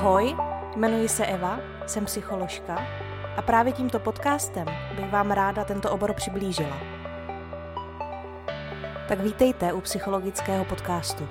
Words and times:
Ahoj, 0.00 0.36
jmenuji 0.76 1.08
se 1.08 1.26
Eva, 1.26 1.60
jsem 1.86 2.04
psycholožka 2.04 2.86
a 3.36 3.42
právě 3.42 3.72
tímto 3.72 3.98
podcastem 3.98 4.66
bych 4.96 5.10
vám 5.10 5.30
ráda 5.30 5.64
tento 5.64 5.90
obor 5.90 6.12
přiblížila. 6.14 6.78
Tak 9.08 9.20
vítejte 9.20 9.72
u 9.72 9.80
psychologického 9.80 10.64
podcastu. 10.64 11.28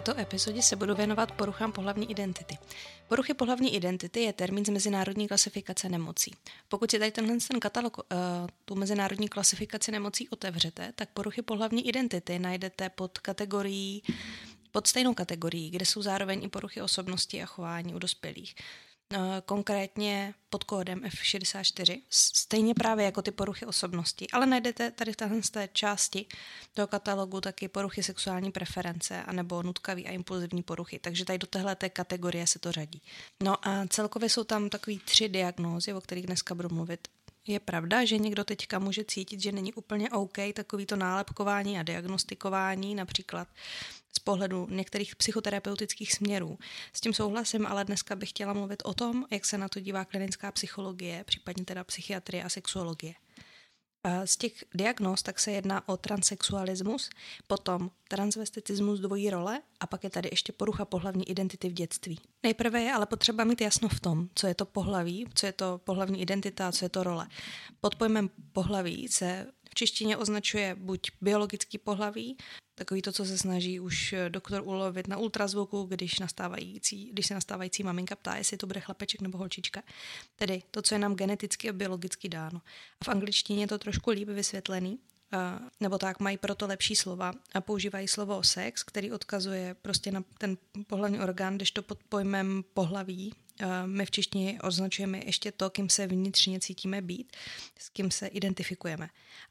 Této 0.00 0.20
epizodě 0.20 0.62
se 0.62 0.76
budu 0.76 0.94
věnovat 0.94 1.32
poruchám 1.32 1.72
pohlavní 1.72 2.10
identity. 2.10 2.58
Poruchy 3.08 3.34
pohlavní 3.34 3.74
identity 3.74 4.20
je 4.20 4.32
termín 4.32 4.64
z 4.64 4.68
mezinárodní 4.68 5.28
klasifikace 5.28 5.88
nemocí. 5.88 6.34
Pokud 6.68 6.90
si 6.90 6.98
tady 6.98 7.10
tenhle 7.10 7.36
ten 7.50 7.60
katalog, 7.60 7.98
uh, 7.98 8.04
tu 8.64 8.74
mezinárodní 8.74 9.28
klasifikaci 9.28 9.92
nemocí 9.92 10.28
otevřete, 10.28 10.92
tak 10.94 11.08
poruchy 11.08 11.42
pohlavní 11.42 11.88
identity 11.88 12.38
najdete 12.38 12.90
pod 12.90 13.18
kategorií 13.18 14.02
pod 14.72 14.86
stejnou 14.86 15.14
kategorií, 15.14 15.70
kde 15.70 15.86
jsou 15.86 16.02
zároveň 16.02 16.44
i 16.44 16.48
poruchy 16.48 16.82
osobnosti 16.82 17.42
a 17.42 17.46
chování 17.46 17.94
u 17.94 17.98
dospělých. 17.98 18.54
Eh, 19.16 19.42
konkrétně 19.46 20.34
pod 20.50 20.64
kódem 20.64 21.00
F64, 21.00 22.02
stejně 22.10 22.74
právě 22.74 23.04
jako 23.04 23.22
ty 23.22 23.30
poruchy 23.30 23.66
osobnosti, 23.66 24.26
ale 24.32 24.46
najdete 24.46 24.90
tady 24.90 25.12
v 25.12 25.16
téhle 25.16 25.40
té 25.50 25.68
části 25.72 26.26
toho 26.74 26.86
katalogu 26.86 27.40
taky 27.40 27.68
poruchy 27.68 28.02
sexuální 28.02 28.52
preference 28.52 29.22
anebo 29.22 29.62
nutkavý 29.62 30.06
a 30.06 30.10
impulzivní 30.10 30.62
poruchy, 30.62 30.98
takže 30.98 31.24
tady 31.24 31.38
do 31.38 31.46
téhle 31.46 31.76
té 31.76 31.88
kategorie 31.88 32.46
se 32.46 32.58
to 32.58 32.72
řadí. 32.72 33.02
No 33.42 33.68
a 33.68 33.86
celkově 33.86 34.28
jsou 34.28 34.44
tam 34.44 34.68
takový 34.68 34.98
tři 34.98 35.28
diagnózy, 35.28 35.92
o 35.92 36.00
kterých 36.00 36.26
dneska 36.26 36.54
budu 36.54 36.68
mluvit. 36.68 37.08
Je 37.46 37.60
pravda, 37.60 38.04
že 38.04 38.18
někdo 38.18 38.44
teďka 38.44 38.78
může 38.78 39.04
cítit, 39.04 39.40
že 39.40 39.52
není 39.52 39.74
úplně 39.74 40.10
OK 40.10 40.38
takovýto 40.54 40.96
nálepkování 40.96 41.78
a 41.78 41.82
diagnostikování, 41.82 42.94
například 42.94 43.48
z 44.16 44.18
pohledu 44.18 44.66
některých 44.70 45.16
psychoterapeutických 45.16 46.12
směrů. 46.12 46.58
S 46.92 47.00
tím 47.00 47.14
souhlasím, 47.14 47.66
ale 47.66 47.84
dneska 47.84 48.16
bych 48.16 48.28
chtěla 48.28 48.52
mluvit 48.52 48.82
o 48.84 48.94
tom, 48.94 49.24
jak 49.30 49.44
se 49.44 49.58
na 49.58 49.68
to 49.68 49.80
dívá 49.80 50.04
klinická 50.04 50.52
psychologie, 50.52 51.24
případně 51.24 51.64
teda 51.64 51.84
psychiatrie 51.84 52.44
a 52.44 52.48
sexuologie. 52.48 53.14
Z 54.24 54.36
těch 54.36 54.64
diagnóz 54.74 55.22
tak 55.22 55.38
se 55.38 55.52
jedná 55.52 55.88
o 55.88 55.96
transexualismus, 55.96 57.10
potom 57.46 57.90
transvestitismus 58.08 59.00
dvojí 59.00 59.30
role 59.30 59.62
a 59.80 59.86
pak 59.86 60.04
je 60.04 60.10
tady 60.10 60.28
ještě 60.32 60.52
porucha 60.52 60.84
pohlavní 60.84 61.30
identity 61.30 61.68
v 61.68 61.72
dětství. 61.72 62.20
Nejprve 62.42 62.82
je 62.82 62.92
ale 62.92 63.06
potřeba 63.06 63.44
mít 63.44 63.60
jasno 63.60 63.88
v 63.88 64.00
tom, 64.00 64.28
co 64.34 64.46
je 64.46 64.54
to 64.54 64.64
pohlaví, 64.64 65.26
co 65.34 65.46
je 65.46 65.52
to 65.52 65.80
pohlavní 65.84 66.22
identita 66.22 66.68
a 66.68 66.72
co 66.72 66.84
je 66.84 66.88
to 66.88 67.02
role. 67.02 67.28
Pod 67.80 67.96
pojmem 67.96 68.30
pohlaví 68.52 69.08
se 69.08 69.46
češtině 69.74 70.16
označuje 70.16 70.74
buď 70.74 71.10
biologický 71.20 71.78
pohlaví, 71.78 72.36
takový 72.74 73.02
to, 73.02 73.12
co 73.12 73.24
se 73.24 73.38
snaží 73.38 73.80
už 73.80 74.14
doktor 74.28 74.62
ulovit 74.64 75.08
na 75.08 75.16
ultrazvuku, 75.16 75.82
když, 75.82 76.18
nastávající, 76.18 77.10
když 77.12 77.26
se 77.26 77.34
nastávající 77.34 77.82
maminka 77.82 78.16
ptá, 78.16 78.36
jestli 78.36 78.56
to 78.56 78.66
bude 78.66 78.80
chlapeček 78.80 79.20
nebo 79.20 79.38
holčička. 79.38 79.82
Tedy 80.36 80.62
to, 80.70 80.82
co 80.82 80.94
je 80.94 80.98
nám 80.98 81.14
geneticky 81.14 81.70
a 81.70 81.72
biologicky 81.72 82.28
dáno. 82.28 82.60
A 83.00 83.04
v 83.04 83.08
angličtině 83.08 83.62
je 83.62 83.66
to 83.66 83.78
trošku 83.78 84.10
líp 84.10 84.28
vysvětlený, 84.28 84.98
nebo 85.80 85.98
tak 85.98 86.20
mají 86.20 86.38
proto 86.38 86.66
lepší 86.66 86.96
slova 86.96 87.32
a 87.54 87.60
používají 87.60 88.08
slovo 88.08 88.42
sex, 88.42 88.82
který 88.82 89.12
odkazuje 89.12 89.76
prostě 89.82 90.12
na 90.12 90.24
ten 90.38 90.56
pohlavní 90.86 91.20
orgán, 91.20 91.56
když 91.56 91.70
to 91.70 91.82
pod 91.82 91.98
pojmem 92.08 92.64
pohlaví 92.74 93.34
my 93.86 94.06
v 94.06 94.10
češtině 94.10 94.58
označujeme 94.62 95.20
ještě 95.24 95.52
to, 95.52 95.70
kým 95.70 95.88
se 95.88 96.06
vnitřně 96.06 96.60
cítíme 96.60 97.02
být, 97.02 97.36
s 97.78 97.88
kým 97.88 98.10
se 98.10 98.26
identifikujeme. 98.26 99.08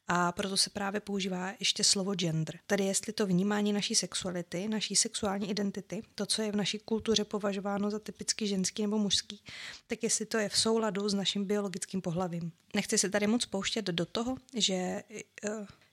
A 0.08 0.32
proto 0.32 0.58
se 0.58 0.70
právě 0.70 1.02
používá 1.02 1.54
ještě 1.60 1.84
slovo 1.84 2.16
gender. 2.16 2.60
Tedy 2.68 2.84
jestli 2.84 3.14
to 3.14 3.26
vnímání 3.26 3.74
naší 3.74 3.96
sexuality, 3.96 4.68
naší 4.68 4.96
sexuální 4.96 5.50
identity, 5.50 6.02
to, 6.16 6.26
co 6.26 6.42
je 6.42 6.52
v 6.52 6.56
naší 6.56 6.80
kultuře 6.80 7.24
považováno 7.24 7.90
za 7.90 8.00
typicky 8.00 8.48
ženský 8.48 8.82
nebo 8.82 8.98
mužský, 8.98 9.42
tak 9.88 10.04
jestli 10.04 10.26
to 10.26 10.38
je 10.38 10.50
v 10.50 10.58
souladu 10.58 11.10
s 11.10 11.14
naším 11.14 11.46
biologickým 11.46 12.02
pohlavím. 12.02 12.52
Nechci 12.76 12.98
se 12.98 13.10
tady 13.10 13.28
moc 13.28 13.46
pouštět 13.46 13.86
do 13.86 14.06
toho, 14.06 14.36
že 14.56 14.74
eh, 14.74 15.04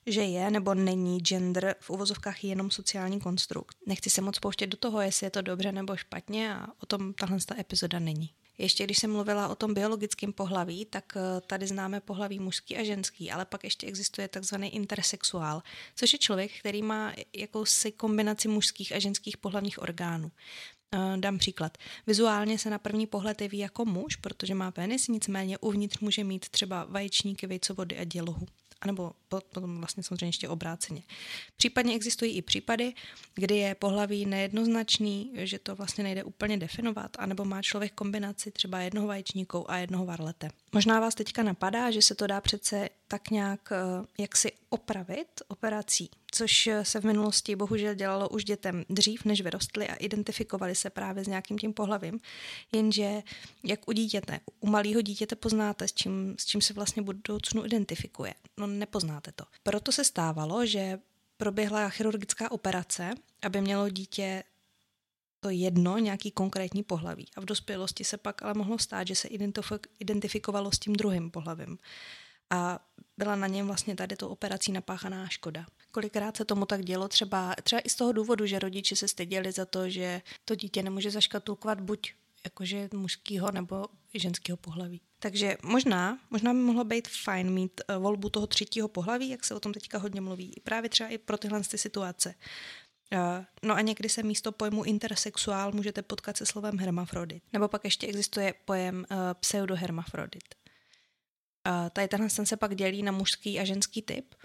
že 0.05 0.21
je 0.21 0.51
nebo 0.51 0.73
není 0.73 1.19
gender 1.19 1.75
v 1.79 1.89
uvozovkách 1.89 2.43
jenom 2.43 2.71
sociální 2.71 3.19
konstrukt. 3.19 3.77
Nechci 3.85 4.09
se 4.09 4.21
moc 4.21 4.39
pouštět 4.39 4.67
do 4.67 4.77
toho, 4.77 5.01
jestli 5.01 5.25
je 5.25 5.31
to 5.31 5.41
dobře 5.41 5.71
nebo 5.71 5.97
špatně 5.97 6.55
a 6.55 6.67
o 6.79 6.85
tom 6.85 7.13
tahle 7.13 7.37
ta 7.45 7.59
epizoda 7.59 7.99
není. 7.99 8.29
Ještě 8.57 8.83
když 8.83 8.97
jsem 8.97 9.11
mluvila 9.11 9.47
o 9.47 9.55
tom 9.55 9.73
biologickém 9.73 10.33
pohlaví, 10.33 10.85
tak 10.85 11.13
eh, 11.15 11.41
tady 11.47 11.67
známe 11.67 11.99
pohlaví 11.99 12.39
mužský 12.39 12.77
a 12.77 12.83
ženský, 12.83 13.31
ale 13.31 13.45
pak 13.45 13.63
ještě 13.63 13.87
existuje 13.87 14.27
takzvaný 14.27 14.75
intersexuál, 14.75 15.61
což 15.95 16.13
je 16.13 16.19
člověk, 16.19 16.51
který 16.59 16.81
má 16.81 17.13
jakousi 17.35 17.91
kombinaci 17.91 18.47
mužských 18.47 18.91
a 18.91 18.99
ženských 18.99 19.37
pohlavních 19.37 19.81
orgánů. 19.81 20.31
Eh, 20.95 21.17
dám 21.17 21.37
příklad. 21.37 21.77
Vizuálně 22.07 22.59
se 22.59 22.69
na 22.69 22.79
první 22.79 23.07
pohled 23.07 23.41
jeví 23.41 23.57
jako 23.57 23.85
muž, 23.85 24.15
protože 24.15 24.55
má 24.55 24.71
penis, 24.71 25.07
nicméně 25.07 25.57
uvnitř 25.57 25.99
může 25.99 26.23
mít 26.23 26.49
třeba 26.49 26.85
vaječníky, 26.89 27.47
vejcovody 27.47 27.97
a 27.97 28.03
dělohu 28.03 28.47
anebo 28.81 29.11
potom 29.29 29.77
vlastně 29.77 30.03
samozřejmě 30.03 30.25
ještě 30.25 30.49
obráceně. 30.49 31.01
Případně 31.57 31.95
existují 31.95 32.31
i 32.31 32.41
případy, 32.41 32.93
kdy 33.35 33.57
je 33.57 33.75
pohlaví 33.75 34.25
nejednoznačný, 34.25 35.31
že 35.35 35.59
to 35.59 35.75
vlastně 35.75 36.03
nejde 36.03 36.23
úplně 36.23 36.57
definovat, 36.57 37.11
anebo 37.19 37.45
má 37.45 37.61
člověk 37.61 37.93
kombinaci 37.93 38.51
třeba 38.51 38.79
jednoho 38.79 39.07
vaječníku 39.07 39.71
a 39.71 39.77
jednoho 39.77 40.05
varlete. 40.05 40.49
Možná 40.73 40.99
vás 40.99 41.15
teďka 41.15 41.43
napadá, 41.43 41.91
že 41.91 42.01
se 42.01 42.15
to 42.15 42.27
dá 42.27 42.41
přece 42.41 42.89
tak 43.07 43.29
nějak 43.29 43.71
eh, 43.71 44.05
jaksi 44.17 44.51
opravit 44.69 45.27
operací, 45.47 46.09
což 46.31 46.69
se 46.83 47.01
v 47.01 47.03
minulosti 47.03 47.55
bohužel 47.55 47.93
dělalo 47.93 48.29
už 48.29 48.43
dětem 48.43 48.85
dřív, 48.89 49.25
než 49.25 49.41
vyrostly 49.41 49.87
a 49.87 49.95
identifikovali 49.95 50.75
se 50.75 50.89
právě 50.89 51.23
s 51.23 51.27
nějakým 51.27 51.57
tím 51.57 51.73
pohlavím. 51.73 52.19
Jenže 52.71 53.21
jak 53.63 53.87
u 53.87 53.91
dítěte, 53.91 54.39
u 54.59 54.67
malého 54.67 55.01
dítěte 55.01 55.35
poznáte, 55.35 55.87
s 55.87 55.93
čím, 55.93 56.35
s 56.39 56.45
čím 56.45 56.61
se 56.61 56.73
vlastně 56.73 57.01
budoucnu 57.01 57.65
identifikuje. 57.65 58.33
No 58.59 58.67
nepoznáte 58.67 59.31
to. 59.35 59.43
Proto 59.63 59.91
se 59.91 60.03
stávalo, 60.03 60.65
že 60.65 60.99
proběhla 61.37 61.89
chirurgická 61.89 62.51
operace, 62.51 63.13
aby 63.41 63.61
mělo 63.61 63.89
dítě 63.89 64.43
to 65.39 65.49
jedno, 65.49 65.97
nějaký 65.97 66.31
konkrétní 66.31 66.83
pohlaví. 66.83 67.27
A 67.37 67.41
v 67.41 67.45
dospělosti 67.45 68.03
se 68.03 68.17
pak 68.17 68.43
ale 68.43 68.53
mohlo 68.53 68.79
stát, 68.79 69.07
že 69.07 69.15
se 69.15 69.27
identifikovalo 69.99 70.71
s 70.71 70.79
tím 70.79 70.93
druhým 70.93 71.31
pohlavím. 71.31 71.77
A 72.49 72.79
byla 73.17 73.35
na 73.35 73.47
něm 73.47 73.67
vlastně 73.67 73.95
tady 73.95 74.15
tou 74.15 74.27
operací 74.27 74.71
napáchaná 74.71 75.27
škoda. 75.27 75.65
Kolikrát 75.91 76.37
se 76.37 76.45
tomu 76.45 76.65
tak 76.65 76.85
dělo, 76.85 77.07
třeba, 77.07 77.55
třeba 77.63 77.81
i 77.85 77.89
z 77.89 77.95
toho 77.95 78.11
důvodu, 78.11 78.45
že 78.45 78.59
rodiče 78.59 78.95
se 78.95 79.07
styděli 79.07 79.51
za 79.51 79.65
to, 79.65 79.89
že 79.89 80.21
to 80.45 80.55
dítě 80.55 80.83
nemůže 80.83 81.11
zaškatulkovat 81.11 81.81
buď 81.81 82.13
jakože 82.43 82.89
mužského 82.93 83.51
nebo 83.51 83.85
ženského 84.13 84.57
pohlaví. 84.57 85.01
Takže 85.19 85.57
možná, 85.63 86.19
možná 86.29 86.53
by 86.53 86.59
mohlo 86.59 86.83
být 86.83 87.07
fajn 87.07 87.51
mít 87.51 87.81
uh, 87.89 88.03
volbu 88.03 88.29
toho 88.29 88.47
třetího 88.47 88.87
pohlaví, 88.87 89.29
jak 89.29 89.45
se 89.45 89.55
o 89.55 89.59
tom 89.59 89.73
teďka 89.73 89.97
hodně 89.97 90.21
mluví, 90.21 90.53
právě 90.63 90.89
třeba 90.89 91.09
i 91.09 91.17
pro 91.17 91.37
tyhle 91.37 91.61
ty 91.61 91.77
situace. 91.77 92.35
Uh, 93.13 93.45
no 93.63 93.75
a 93.75 93.81
někdy 93.81 94.09
se 94.09 94.23
místo 94.23 94.51
pojmu 94.51 94.83
intersexuál 94.83 95.71
můžete 95.71 96.01
potkat 96.01 96.37
se 96.37 96.45
slovem 96.45 96.79
hermafrodit. 96.79 97.43
Nebo 97.53 97.67
pak 97.67 97.83
ještě 97.83 98.07
existuje 98.07 98.53
pojem 98.65 99.05
uh, 99.11 99.17
pseudohermafrodit. 99.39 100.55
Tady 101.93 102.07
tenhle 102.07 102.29
ten 102.29 102.45
se 102.45 102.57
pak 102.57 102.75
dělí 102.75 103.03
na 103.03 103.11
mužský 103.11 103.59
a 103.59 103.63
ženský 103.63 104.01
typ. 104.01 104.35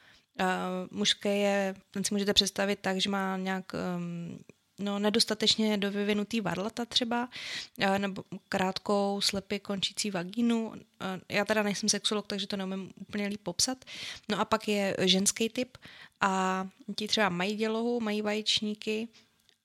Uh, 0.40 0.98
mužské 0.98 1.36
je, 1.36 1.74
ten 1.90 2.04
si 2.04 2.14
můžete 2.14 2.34
představit 2.34 2.78
tak, 2.80 3.00
že 3.00 3.10
má 3.10 3.36
nějak 3.36 3.72
um, 3.96 4.38
no, 4.78 4.98
nedostatečně 4.98 5.78
dovyvinutý 5.78 6.40
varlata 6.40 6.84
třeba, 6.84 7.28
nebo 7.98 8.24
krátkou 8.48 9.20
slepě 9.20 9.58
končící 9.58 10.10
vagínu. 10.10 10.72
Já 11.28 11.44
teda 11.44 11.62
nejsem 11.62 11.88
sexolog, 11.88 12.26
takže 12.26 12.46
to 12.46 12.56
neumím 12.56 12.90
úplně 13.00 13.26
líp 13.26 13.40
popsat. 13.42 13.84
No 14.28 14.40
a 14.40 14.44
pak 14.44 14.68
je 14.68 14.96
ženský 15.00 15.48
typ 15.48 15.78
a 16.20 16.66
ti 16.96 17.08
třeba 17.08 17.28
mají 17.28 17.56
dělohu, 17.56 18.00
mají 18.00 18.22
vaječníky 18.22 19.08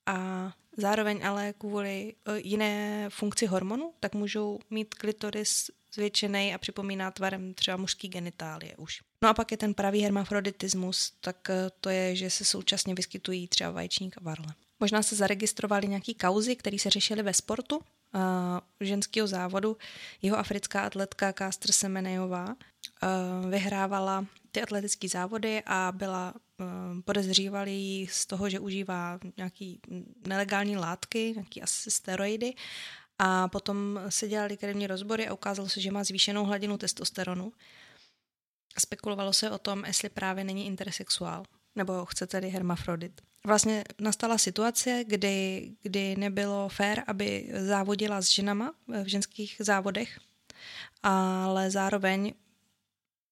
a 0.06 0.51
zároveň 0.78 1.25
ale 1.28 1.54
kvůli 1.57 2.13
jiné 2.36 3.06
funkci 3.10 3.46
hormonu, 3.46 3.94
tak 4.00 4.16
můžou 4.16 4.60
mít 4.69 4.94
klitoris 4.96 5.72
zvětšený 5.94 6.54
a 6.54 6.58
připomíná 6.58 7.12
tvarem 7.12 7.54
třeba 7.54 7.78
mužský 7.78 8.08
genitálie 8.08 8.76
už. 8.78 9.02
No 9.24 9.30
a 9.30 9.34
pak 9.34 9.52
je 9.52 9.58
ten 9.58 9.74
pravý 9.74 10.02
hermafroditismus, 10.02 11.14
tak 11.22 11.50
e, 11.50 11.70
to 11.82 11.90
je, 11.90 12.16
že 12.16 12.30
se 12.30 12.46
současně 12.46 12.96
vyskytují 12.96 13.48
třeba 13.48 13.72
vaječník 13.72 14.18
a 14.18 14.24
varle. 14.24 14.54
Možná 14.80 15.04
se 15.04 15.16
zaregistrovali 15.16 15.88
nějaký 15.88 16.14
kauzy, 16.16 16.56
které 16.56 16.80
se 16.80 16.90
řešily 16.90 17.24
ve 17.24 17.34
sportu. 17.34 17.80
Uh, 18.16 18.22
ženského 18.80 19.28
závodu 19.28 19.78
jeho 20.22 20.38
africká 20.38 20.82
atletka 20.82 21.34
Kastr 21.34 21.72
Semenejová 21.72 22.48
uh, 22.48 23.50
vyhrávala 23.50 24.26
ty 24.52 24.62
atletické 24.62 25.08
závody 25.08 25.64
a 25.66 25.92
byla 25.96 26.34
podezřívali 27.06 27.72
ji 27.72 28.08
z 28.08 28.26
toho, 28.26 28.50
že 28.50 28.60
užívá 28.60 29.20
nějaký 29.38 29.80
nelegální 30.28 30.78
látky, 30.78 31.32
nějaký 31.36 31.62
asi 31.62 31.92
steroidy 31.92 32.54
a 33.24 33.48
potom 33.48 34.00
se 34.10 34.28
dělali 34.28 34.58
krevní 34.58 34.88
rozbory 34.88 35.28
a 35.28 35.34
ukázalo 35.34 35.70
se, 35.70 35.82
že 35.82 35.92
má 35.92 36.04
zvýšenou 36.04 36.46
hladinu 36.46 36.78
testosteronu. 36.78 37.54
spekulovalo 38.80 39.34
se 39.34 39.52
o 39.52 39.58
tom, 39.58 39.86
jestli 39.86 40.10
právě 40.10 40.44
není 40.44 40.66
intersexuál, 40.66 41.44
nebo 41.76 42.06
chce 42.06 42.28
tedy 42.28 42.50
hermafrodit. 42.50 43.22
Vlastně 43.46 43.84
nastala 44.00 44.38
situace, 44.38 45.04
kdy, 45.08 45.72
kdy 45.82 46.16
nebylo 46.16 46.70
fér, 46.70 47.04
aby 47.08 47.52
závodila 47.54 48.22
s 48.22 48.26
ženama 48.26 48.74
v 49.04 49.08
ženských 49.08 49.56
závodech, 49.60 50.20
ale 51.04 51.72
zároveň 51.72 52.34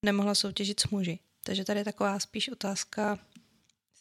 nemohla 0.06 0.36
soutěžit 0.36 0.80
s 0.80 0.90
muži. 0.90 1.20
Takže 1.44 1.64
tady 1.64 1.80
je 1.80 1.86
taková 1.86 2.20
spíš 2.20 2.50
otázka, 2.50 3.20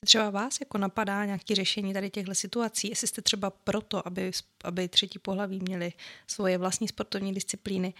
třeba 0.04 0.30
vás 0.30 0.60
jako 0.60 0.78
napadá 0.78 1.24
nějaké 1.24 1.54
řešení 1.54 1.92
tady 1.92 2.10
těchto 2.10 2.34
situací, 2.34 2.88
jestli 2.88 3.06
jste 3.06 3.22
třeba 3.22 3.50
proto, 3.50 4.06
aby, 4.06 4.30
aby 4.64 4.88
třetí 4.88 5.18
pohlaví 5.18 5.60
měli 5.60 5.92
svoje 6.26 6.58
vlastní 6.58 6.88
sportovní 6.88 7.34
disciplíny, 7.34 7.94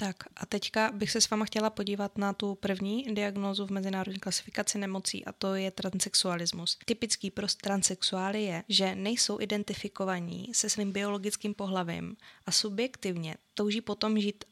tak 0.00 0.16
a 0.36 0.46
teďka 0.46 0.90
bych 0.92 1.10
se 1.10 1.20
s 1.20 1.30
váma 1.30 1.44
chtěla 1.44 1.70
podívat 1.70 2.18
na 2.18 2.32
tu 2.32 2.54
první 2.54 3.04
diagnózu 3.14 3.66
v 3.66 3.70
mezinárodní 3.70 4.20
klasifikaci 4.20 4.78
nemocí 4.78 5.24
a 5.24 5.32
to 5.32 5.54
je 5.54 5.70
transexualismus. 5.70 6.78
Typický 6.84 7.30
pro 7.30 7.46
transexuály 7.62 8.42
je, 8.42 8.64
že 8.68 8.94
nejsou 8.94 9.40
identifikovaní 9.40 10.54
se 10.54 10.70
svým 10.70 10.92
biologickým 10.92 11.54
pohlavím 11.54 12.16
a 12.46 12.52
subjektivně 12.52 13.36
touží 13.54 13.80
potom 13.80 14.20
žít 14.20 14.44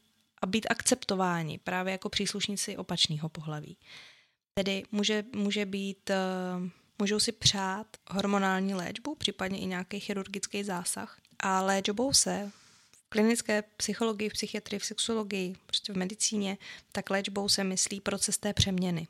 a 0.42 0.46
být 0.46 0.66
akceptováni 0.70 1.58
právě 1.58 1.92
jako 1.92 2.08
příslušníci 2.08 2.76
opačného 2.76 3.28
pohlaví. 3.28 3.76
Tedy 4.58 4.82
může, 4.92 5.24
může 5.34 5.66
být, 5.66 6.10
eh, 6.10 6.16
můžou 6.98 7.18
si 7.18 7.32
přát 7.32 7.86
hormonální 8.10 8.74
léčbu, 8.74 9.14
případně 9.14 9.58
i 9.58 9.66
nějaký 9.66 10.00
chirurgický 10.00 10.64
zásah. 10.64 11.18
A 11.38 11.62
léčbou 11.62 12.12
se 12.12 12.50
klinické 13.08 13.62
psychologii, 13.62 14.28
v 14.28 14.32
psychiatrii, 14.32 14.80
v 14.80 14.84
sexologii, 14.84 15.56
prostě 15.66 15.92
v 15.92 15.96
medicíně, 15.96 16.58
tak 16.92 17.10
léčbou 17.10 17.48
se 17.48 17.64
myslí 17.64 18.00
proces 18.00 18.38
té 18.38 18.52
přeměny. 18.52 19.08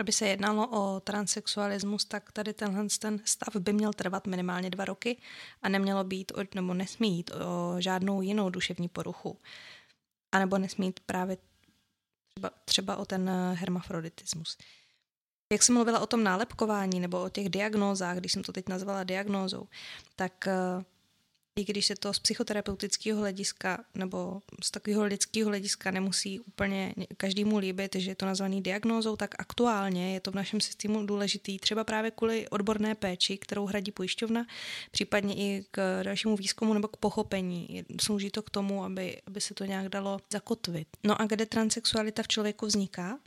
Aby 0.00 0.12
se 0.12 0.28
jednalo 0.28 0.68
o 0.68 1.00
transexualismus, 1.00 2.04
tak 2.04 2.32
tady 2.32 2.54
tenhle 2.54 2.86
ten 3.00 3.20
stav 3.24 3.56
by 3.56 3.72
měl 3.72 3.92
trvat 3.92 4.26
minimálně 4.26 4.70
dva 4.70 4.84
roky 4.84 5.16
a 5.62 5.68
nemělo 5.68 6.04
být, 6.04 6.32
nebo 6.54 6.74
nesmí 6.74 7.16
jít 7.16 7.30
o 7.30 7.80
žádnou 7.80 8.22
jinou 8.22 8.50
duševní 8.50 8.88
poruchu. 8.88 9.38
A 10.32 10.38
nebo 10.38 10.58
nesmí 10.58 10.86
jít 10.86 11.00
právě 11.00 11.36
třeba, 12.36 12.50
třeba 12.64 12.96
o 12.96 13.04
ten 13.04 13.30
hermafroditismus. 13.54 14.58
Jak 15.52 15.62
jsem 15.62 15.74
mluvila 15.74 16.00
o 16.00 16.06
tom 16.06 16.24
nálepkování 16.24 17.00
nebo 17.00 17.22
o 17.22 17.28
těch 17.28 17.48
diagnózách, 17.48 18.16
když 18.16 18.32
jsem 18.32 18.42
to 18.42 18.52
teď 18.52 18.68
nazvala 18.68 19.04
diagnózou, 19.04 19.68
tak 20.16 20.48
i 21.56 21.64
když 21.64 21.86
se 21.86 21.94
to 21.94 22.12
z 22.12 22.18
psychoterapeutického 22.18 23.20
hlediska 23.20 23.84
nebo 23.94 24.42
z 24.62 24.70
takového 24.70 25.04
lidského 25.04 25.48
hlediska 25.48 25.90
nemusí 25.90 26.40
úplně 26.40 26.94
každému 27.16 27.58
líbit, 27.58 27.94
že 27.94 28.10
je 28.10 28.14
to 28.14 28.26
nazvaný 28.26 28.62
diagnózou, 28.62 29.16
tak 29.16 29.34
aktuálně 29.38 30.14
je 30.14 30.20
to 30.20 30.30
v 30.30 30.34
našem 30.34 30.60
systému 30.60 31.06
důležitý 31.06 31.58
třeba 31.58 31.84
právě 31.84 32.10
kvůli 32.10 32.48
odborné 32.48 32.94
péči, 32.94 33.38
kterou 33.38 33.66
hradí 33.66 33.92
pojišťovna, 33.92 34.46
případně 34.90 35.34
i 35.34 35.64
k 35.70 36.02
dalšímu 36.02 36.36
výzkumu 36.36 36.74
nebo 36.74 36.88
k 36.88 36.96
pochopení. 36.96 37.84
Slouží 38.00 38.30
to 38.30 38.42
k 38.42 38.50
tomu, 38.50 38.84
aby, 38.84 39.22
aby 39.26 39.40
se 39.40 39.54
to 39.54 39.64
nějak 39.64 39.88
dalo 39.88 40.18
zakotvit. 40.32 40.88
No 41.04 41.20
a 41.20 41.26
kde 41.26 41.46
transexualita 41.46 42.22
v 42.22 42.28
člověku 42.28 42.66
vzniká? 42.66 43.18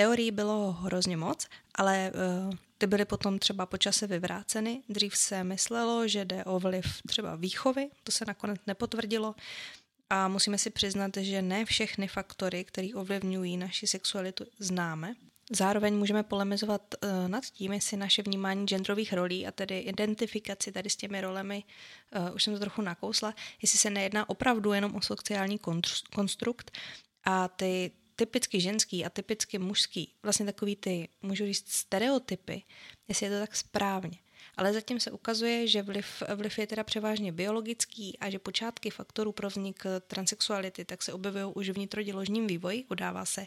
Teorií 0.00 0.30
bylo 0.30 0.72
hrozně 0.72 1.16
moc, 1.16 1.46
ale 1.74 2.12
uh, 2.48 2.54
ty 2.78 2.86
byly 2.86 3.04
potom 3.04 3.38
třeba 3.38 3.66
po 3.66 3.78
čase 3.78 4.06
vyvráceny. 4.06 4.82
Dřív 4.88 5.16
se 5.16 5.44
myslelo, 5.44 6.08
že 6.08 6.24
jde 6.24 6.44
o 6.44 6.58
vliv 6.58 6.86
třeba 7.06 7.36
výchovy, 7.36 7.90
to 8.04 8.12
se 8.12 8.24
nakonec 8.24 8.60
nepotvrdilo. 8.66 9.34
A 10.10 10.28
musíme 10.28 10.58
si 10.58 10.70
přiznat, 10.70 11.16
že 11.16 11.42
ne 11.42 11.64
všechny 11.64 12.08
faktory, 12.08 12.64
které 12.64 12.88
ovlivňují 12.94 13.56
naši 13.56 13.86
sexualitu, 13.86 14.44
známe. 14.58 15.14
Zároveň 15.50 15.94
můžeme 15.94 16.22
polemizovat 16.22 16.94
uh, 17.02 17.28
nad 17.28 17.44
tím, 17.44 17.72
jestli 17.72 17.96
naše 17.96 18.22
vnímání 18.22 18.66
genderových 18.66 19.12
rolí 19.12 19.46
a 19.46 19.50
tedy 19.50 19.78
identifikaci 19.78 20.72
tady 20.72 20.90
s 20.90 20.96
těmi 20.96 21.20
rolemi, 21.20 21.64
uh, 22.28 22.34
už 22.34 22.44
jsem 22.44 22.54
to 22.54 22.60
trochu 22.60 22.82
nakousla, 22.82 23.34
jestli 23.62 23.78
se 23.78 23.90
nejedná 23.90 24.28
opravdu 24.28 24.72
jenom 24.72 24.94
o 24.94 25.00
sociální 25.00 25.60
konstrukt 26.14 26.70
a 27.24 27.48
ty 27.48 27.90
typicky 28.20 28.60
ženský 28.60 29.04
a 29.04 29.10
typicky 29.10 29.58
mužský, 29.58 30.14
vlastně 30.22 30.46
takový 30.46 30.76
ty, 30.76 31.08
můžu 31.22 31.44
říct, 31.44 31.72
stereotypy, 31.72 32.62
jestli 33.08 33.26
je 33.26 33.30
to 33.32 33.38
tak 33.38 33.56
správně. 33.56 34.18
Ale 34.56 34.72
zatím 34.72 35.00
se 35.00 35.10
ukazuje, 35.10 35.66
že 35.66 35.82
vliv, 35.82 36.22
vliv 36.34 36.58
je 36.58 36.66
teda 36.66 36.84
převážně 36.84 37.32
biologický 37.32 38.18
a 38.18 38.30
že 38.30 38.38
počátky 38.38 38.90
faktorů 38.90 39.32
pro 39.32 39.48
vznik 39.48 39.84
transexuality 40.06 40.84
tak 40.84 41.02
se 41.02 41.12
objevují 41.12 41.54
už 41.54 41.70
v 41.70 41.78
nitrodiložním 41.78 42.46
vývoji, 42.46 42.84
udává 42.90 43.24
se 43.24 43.46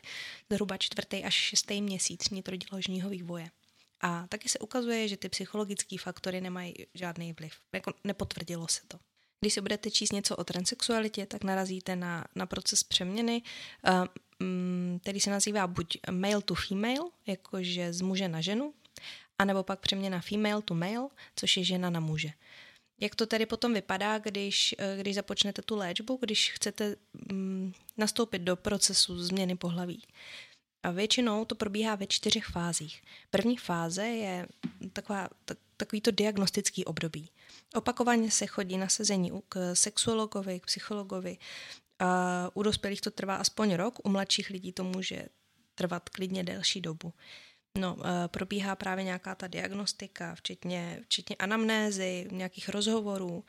zhruba 0.51 0.77
čtvrtý 0.77 1.23
až 1.23 1.33
šestý 1.33 1.81
měsíc 1.81 2.29
nitrodiložního 2.29 3.09
vývoje. 3.09 3.49
A 4.01 4.27
taky 4.27 4.49
se 4.49 4.59
ukazuje, 4.59 5.07
že 5.07 5.17
ty 5.17 5.29
psychologické 5.29 5.97
faktory 5.97 6.41
nemají 6.41 6.73
žádný 6.93 7.33
vliv. 7.33 7.53
Jako 7.73 7.93
nepotvrdilo 8.03 8.67
se 8.67 8.81
to. 8.87 8.97
Když 9.43 9.53
si 9.53 9.61
budete 9.61 9.91
číst 9.91 10.11
něco 10.11 10.35
o 10.35 10.43
transexualitě, 10.43 11.25
tak 11.25 11.43
narazíte 11.43 11.95
na, 11.95 12.25
na 12.35 12.45
proces 12.45 12.83
přeměny. 12.83 13.41
Mm, 14.39 14.99
který 15.01 15.19
se 15.19 15.29
nazývá 15.29 15.67
buď 15.67 15.97
male 16.11 16.41
to 16.41 16.55
female, 16.55 17.09
jakože 17.27 17.93
z 17.93 18.01
muže 18.01 18.27
na 18.27 18.41
ženu, 18.41 18.73
anebo 19.39 19.63
pak 19.63 19.79
přeměna 19.79 20.21
female 20.21 20.61
to 20.61 20.73
male, 20.73 21.09
což 21.35 21.57
je 21.57 21.63
žena 21.63 21.89
na 21.89 21.99
muže. 21.99 22.29
Jak 23.01 23.15
to 23.15 23.25
tedy 23.25 23.45
potom 23.45 23.73
vypadá, 23.73 24.19
když, 24.19 24.75
eh, 24.77 24.97
když 24.99 25.15
započnete 25.15 25.61
tu 25.61 25.75
léčbu, 25.75 26.17
když 26.21 26.51
chcete 26.51 26.95
mm, 27.31 27.73
nastoupit 27.97 28.39
do 28.39 28.55
procesu 28.55 29.23
změny 29.23 29.55
pohlaví? 29.55 30.03
A 30.83 30.91
většinou 30.91 31.45
to 31.45 31.55
probíhá 31.55 31.95
ve 31.95 32.07
čtyřech 32.07 32.45
fázích. 32.45 33.01
První 33.29 33.57
fáze 33.57 34.05
je 34.07 34.47
taková, 34.93 35.29
tak, 35.45 35.57
takovýto 35.77 36.11
diagnostický 36.11 36.85
období. 36.85 37.29
Opakovaně 37.75 38.31
se 38.31 38.45
chodí 38.45 38.77
na 38.77 38.89
sezení 38.89 39.31
k 39.49 39.75
sexuologovi, 39.75 40.59
k 40.59 40.65
psychologovi, 40.65 41.37
u 42.53 42.63
dospělých 42.63 43.01
to 43.01 43.11
trvá 43.11 43.35
aspoň 43.35 43.73
rok, 43.73 43.99
u 44.03 44.09
mladších 44.09 44.49
lidí 44.49 44.71
to 44.71 44.83
může 44.83 45.25
trvat 45.75 46.09
klidně 46.09 46.43
delší 46.43 46.81
dobu. 46.81 47.13
No, 47.77 47.97
probíhá 48.27 48.75
právě 48.75 49.03
nějaká 49.03 49.35
ta 49.35 49.47
diagnostika, 49.47 50.35
včetně, 50.35 50.99
včetně 51.03 51.35
anamnézy, 51.35 52.27
nějakých 52.31 52.69
rozhovorů. 52.69 53.43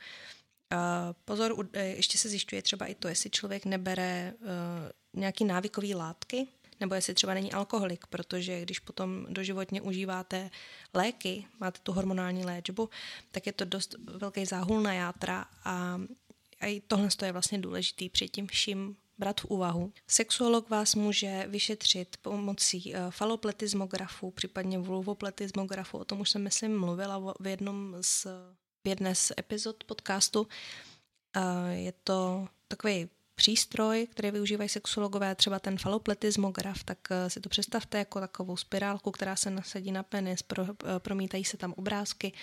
Pozor, 1.25 1.67
e, 1.73 1.85
ještě 1.85 2.17
se 2.17 2.29
zjišťuje 2.29 2.61
třeba 2.61 2.85
i 2.85 2.95
to, 2.95 3.07
jestli 3.07 3.29
člověk 3.29 3.65
nebere 3.65 4.03
e, 4.03 4.33
nějaký 5.13 5.45
návykový 5.45 5.95
látky, 5.95 6.47
nebo 6.79 6.95
jestli 6.95 7.13
třeba 7.13 7.33
není 7.33 7.53
alkoholik, 7.53 8.07
protože 8.07 8.61
když 8.61 8.79
potom 8.79 9.25
doživotně 9.29 9.81
užíváte 9.81 10.49
léky, 10.93 11.45
máte 11.59 11.79
tu 11.79 11.91
hormonální 11.91 12.45
léčbu, 12.45 12.89
tak 13.31 13.45
je 13.45 13.53
to 13.53 13.65
dost 13.65 13.95
velký 13.99 14.45
záhul 14.45 14.81
na 14.81 14.93
játra 14.93 15.45
a 15.63 16.01
a 16.65 16.67
i 16.67 16.81
tohle 16.81 17.09
je 17.25 17.31
vlastně 17.31 17.57
důležitý 17.59 18.09
před 18.09 18.27
tím 18.27 18.47
vším 18.47 18.97
brát 19.17 19.41
v 19.41 19.45
úvahu. 19.45 19.93
Sexuolog 20.07 20.69
vás 20.69 20.95
může 20.95 21.45
vyšetřit 21.47 22.17
pomocí 22.21 22.93
uh, 22.93 22.99
falopletismografu, 23.09 24.31
případně 24.31 24.79
vulvopletismografu, 24.79 25.97
o 25.97 26.05
tom 26.05 26.21
už 26.21 26.29
jsem 26.29 26.43
myslím 26.43 26.79
mluvila 26.79 27.33
v 27.39 27.47
jednom 27.47 27.95
z, 28.01 28.25
v 28.85 28.87
jedné 28.87 29.15
z 29.15 29.31
epizod 29.39 29.83
podcastu. 29.83 30.47
Je 31.71 31.93
to 32.03 32.47
takový 32.67 33.09
přístroj, 33.35 34.07
který 34.11 34.31
využívají 34.31 34.69
sexuologové, 34.69 35.35
třeba 35.35 35.59
ten 35.59 35.77
falopletismograf, 35.77 36.83
tak 36.83 36.97
uh, 37.11 37.17
si 37.27 37.41
to 37.41 37.49
představte 37.49 37.97
jako 37.97 38.19
takovou 38.19 38.57
spirálku, 38.57 39.11
která 39.11 39.35
se 39.35 39.49
nasadí 39.49 39.91
na 39.91 40.03
penis, 40.03 40.43
uh, 40.57 40.67
promítají 40.97 41.45
se 41.45 41.57
tam 41.57 41.73
obrázky. 41.77 42.33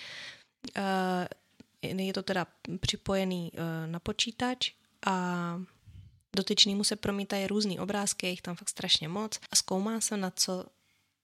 Je 1.83 2.13
to 2.13 2.23
teda 2.23 2.47
připojený 2.79 3.51
eh, 3.53 3.87
na 3.87 3.99
počítač 3.99 4.71
a 5.05 5.61
dotyčnému 6.35 6.83
se 6.83 6.95
promítají 6.95 7.47
různé 7.47 7.81
obrázky, 7.81 8.25
je 8.25 8.29
jich 8.29 8.41
tam 8.41 8.55
fakt 8.55 8.69
strašně 8.69 9.07
moc 9.07 9.39
a 9.51 9.55
zkoumá 9.55 10.01
se, 10.01 10.17
na 10.17 10.31
co 10.31 10.65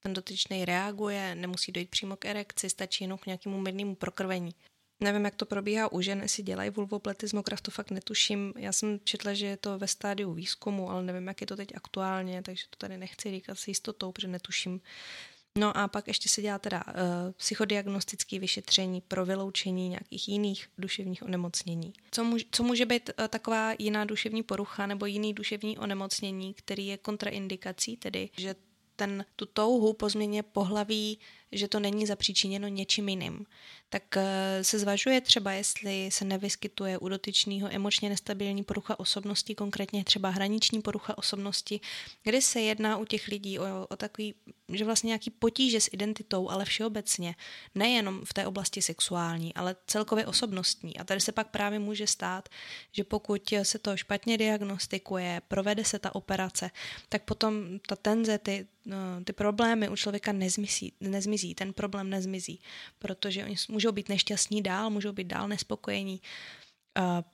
ten 0.03 0.13
dotyčný 0.13 0.65
reaguje, 0.65 1.35
nemusí 1.35 1.71
dojít 1.71 1.89
přímo 1.89 2.15
k 2.15 2.25
erekci, 2.25 2.69
stačí 2.69 3.03
jenom 3.03 3.17
k 3.17 3.25
nějakému 3.25 3.61
mírnému 3.61 3.95
prokrvení. 3.95 4.51
Nevím, 5.01 5.25
jak 5.25 5.35
to 5.35 5.45
probíhá 5.45 5.91
u 5.91 6.01
žen, 6.01 6.21
jestli 6.21 6.43
dělají 6.43 6.69
vulvopletismograf, 6.69 7.61
to 7.61 7.71
fakt 7.71 7.91
netuším. 7.91 8.53
Já 8.57 8.73
jsem 8.73 8.99
četla, 9.03 9.33
že 9.33 9.45
je 9.45 9.57
to 9.57 9.79
ve 9.79 9.87
stádiu 9.87 10.33
výzkumu, 10.33 10.89
ale 10.89 11.03
nevím, 11.03 11.27
jak 11.27 11.41
je 11.41 11.47
to 11.47 11.55
teď 11.55 11.75
aktuálně, 11.75 12.41
takže 12.41 12.63
to 12.69 12.77
tady 12.77 12.97
nechci 12.97 13.31
říkat 13.31 13.59
s 13.59 13.67
jistotou, 13.67 14.11
protože 14.11 14.27
netuším, 14.27 14.81
No 15.57 15.77
a 15.77 15.87
pak 15.87 16.07
ještě 16.07 16.29
se 16.29 16.41
dělá 16.41 16.59
teda 16.59 16.83
uh, 16.87 16.93
psychodiagnostické 17.37 18.39
vyšetření 18.39 19.01
pro 19.01 19.25
vyloučení 19.25 19.89
nějakých 19.89 20.29
jiných 20.29 20.67
duševních 20.77 21.23
onemocnění. 21.23 21.93
Co, 22.11 22.23
může, 22.23 22.45
co 22.51 22.63
může 22.63 22.85
být 22.85 23.09
uh, 23.19 23.27
taková 23.27 23.73
jiná 23.79 24.05
duševní 24.05 24.43
porucha 24.43 24.85
nebo 24.85 25.05
jiný 25.05 25.33
duševní 25.33 25.77
onemocnění, 25.77 26.53
který 26.53 26.87
je 26.87 26.97
kontraindikací, 26.97 27.97
tedy 27.97 28.29
že 28.37 28.55
ten, 28.95 29.25
tu 29.35 29.45
touhu 29.45 29.93
po 29.93 30.09
změně 30.09 30.43
pohlaví 30.43 31.19
že 31.51 31.67
to 31.67 31.79
není 31.79 32.05
zapříčiněno 32.05 32.67
něčím 32.67 33.09
jiným, 33.09 33.45
tak 33.89 34.17
eh, 34.17 34.63
se 34.63 34.79
zvažuje 34.79 35.21
třeba, 35.21 35.51
jestli 35.51 36.09
se 36.11 36.25
nevyskytuje 36.25 36.97
u 36.97 37.09
dotyčného 37.09 37.69
emočně 37.71 38.09
nestabilní 38.09 38.63
porucha 38.63 38.99
osobnosti, 38.99 39.55
konkrétně 39.55 40.03
třeba 40.03 40.29
hraniční 40.29 40.81
porucha 40.81 41.17
osobnosti, 41.17 41.79
kdy 42.23 42.41
se 42.41 42.61
jedná 42.61 42.97
u 42.97 43.05
těch 43.05 43.27
lidí 43.27 43.59
o, 43.59 43.87
o 43.89 43.95
takový, 43.95 44.35
že 44.73 44.85
vlastně 44.85 45.07
nějaký 45.07 45.29
potíže 45.31 45.81
s 45.81 45.89
identitou, 45.91 46.49
ale 46.49 46.65
všeobecně, 46.65 47.35
nejenom 47.75 48.25
v 48.25 48.33
té 48.33 48.47
oblasti 48.47 48.81
sexuální, 48.81 49.53
ale 49.53 49.75
celkově 49.87 50.25
osobnostní. 50.25 50.97
A 50.97 51.03
tady 51.03 51.19
se 51.19 51.31
pak 51.31 51.47
právě 51.47 51.79
může 51.79 52.07
stát, 52.07 52.49
že 52.91 53.03
pokud 53.03 53.53
se 53.63 53.79
to 53.79 53.97
špatně 53.97 54.37
diagnostikuje, 54.37 55.41
provede 55.47 55.85
se 55.85 55.99
ta 55.99 56.15
operace, 56.15 56.71
tak 57.09 57.23
potom 57.23 57.79
ta 57.87 57.95
tenze, 57.95 58.37
ty, 58.37 58.67
no, 58.85 58.97
ty 59.23 59.33
problémy 59.33 59.89
u 59.89 59.95
člověka 59.95 60.31
nezmizí, 60.31 60.93
nezmizí, 60.99 61.38
ten 61.55 61.73
problém 61.73 62.09
nezmizí, 62.09 62.59
protože 62.99 63.43
oni 63.43 63.55
můžou 63.69 63.91
být 63.91 64.09
nešťastní 64.09 64.61
dál, 64.61 64.89
můžou 64.89 65.11
být 65.11 65.27
dál 65.27 65.47
nespokojení, 65.47 66.21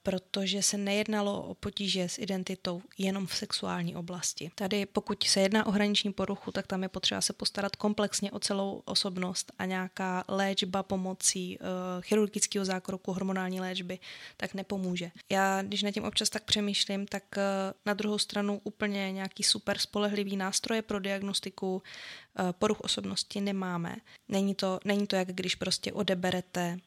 protože 0.03 0.61
se 0.61 0.77
nejednalo 0.77 1.43
o 1.43 1.53
potíže 1.53 2.09
s 2.09 2.19
identitou 2.19 2.81
jenom 2.97 3.27
v 3.27 3.35
sexuální 3.35 3.95
oblasti. 3.95 4.51
Tady 4.55 4.85
pokud 4.85 5.23
se 5.23 5.39
jedná 5.39 5.65
o 5.65 5.71
hraniční 5.71 6.13
poruchu, 6.13 6.51
tak 6.51 6.67
tam 6.67 6.83
je 6.83 6.89
potřeba 6.89 7.21
se 7.21 7.33
postarat 7.33 7.75
komplexně 7.75 8.31
o 8.31 8.39
celou 8.39 8.81
osobnost 8.85 9.51
a 9.59 9.65
nějaká 9.65 10.23
léčba 10.27 10.83
pomocí 10.83 11.59
uh, 11.59 11.65
chirurgického 12.01 12.65
zákroku, 12.65 13.13
hormonální 13.13 13.61
léčby, 13.61 13.99
tak 14.37 14.53
nepomůže. 14.53 15.11
Já, 15.29 15.61
když 15.61 15.83
na 15.83 15.91
tím 15.91 16.03
občas 16.03 16.29
tak 16.29 16.43
přemýšlím, 16.43 17.07
tak 17.07 17.23
uh, 17.37 17.43
na 17.85 17.93
druhou 17.93 18.17
stranu 18.17 18.61
úplně 18.63 19.11
nějaký 19.11 19.43
super 19.43 19.77
spolehlivý 19.77 20.37
nástroje 20.37 20.81
pro 20.81 20.99
diagnostiku 20.99 21.75
uh, 21.75 22.51
poruch 22.51 22.79
osobnosti 22.79 23.41
nemáme. 23.41 23.95
Není 24.29 24.55
to, 24.55 24.79
není 24.85 25.07
to 25.07 25.15
jak 25.15 25.27
když 25.27 25.55
prostě 25.55 25.93
odeberete 25.93 26.79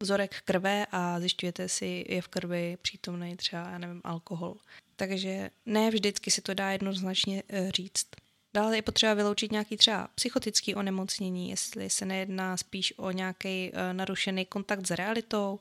vzorek 0.00 0.42
krve 0.44 0.86
a 0.92 1.20
zjišťujete 1.20 1.68
si, 1.68 2.04
je 2.08 2.22
v 2.22 2.28
krvi 2.28 2.78
přítomný 2.82 3.36
třeba, 3.36 3.70
já 3.70 3.78
nevím, 3.78 4.00
alkohol. 4.04 4.56
Takže 4.96 5.50
ne 5.66 5.90
vždycky 5.90 6.30
si 6.30 6.42
to 6.42 6.54
dá 6.54 6.70
jednoznačně 6.70 7.42
eh, 7.48 7.70
říct. 7.70 8.06
Dále 8.54 8.76
je 8.76 8.82
potřeba 8.82 9.14
vyloučit 9.14 9.52
nějaký 9.52 9.76
třeba 9.76 10.08
psychotický 10.14 10.74
onemocnění, 10.74 11.50
jestli 11.50 11.90
se 11.90 12.06
nejedná 12.06 12.56
spíš 12.56 12.94
o 12.96 13.10
nějaký 13.10 13.72
uh, 13.72 13.78
narušený 13.92 14.46
kontakt 14.46 14.86
s 14.86 14.90
realitou, 14.90 15.60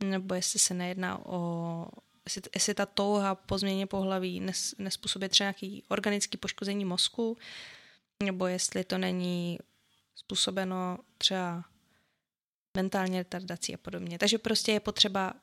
nebo 0.00 0.34
jestli 0.34 0.58
se 0.58 0.74
nejedná 0.74 1.26
o 1.26 1.88
jestli, 2.54 2.74
ta 2.74 2.86
touha 2.86 3.34
po 3.34 3.58
změně 3.58 3.86
pohlaví 3.86 4.40
nes, 4.40 4.74
nespůsobí 4.78 5.28
třeba 5.28 5.44
nějaký 5.44 5.82
organický 5.88 6.36
poškození 6.36 6.84
mozku, 6.84 7.36
nebo 8.22 8.46
jestli 8.46 8.84
to 8.84 8.98
není 8.98 9.58
způsobeno 10.14 10.98
třeba 11.18 11.64
mentální 12.76 13.18
retardací 13.18 13.74
a 13.74 13.78
podobně. 13.78 14.18
Takže 14.18 14.38
prostě 14.38 14.72
je 14.72 14.80
potřeba 14.80 15.32
uh, 15.32 15.38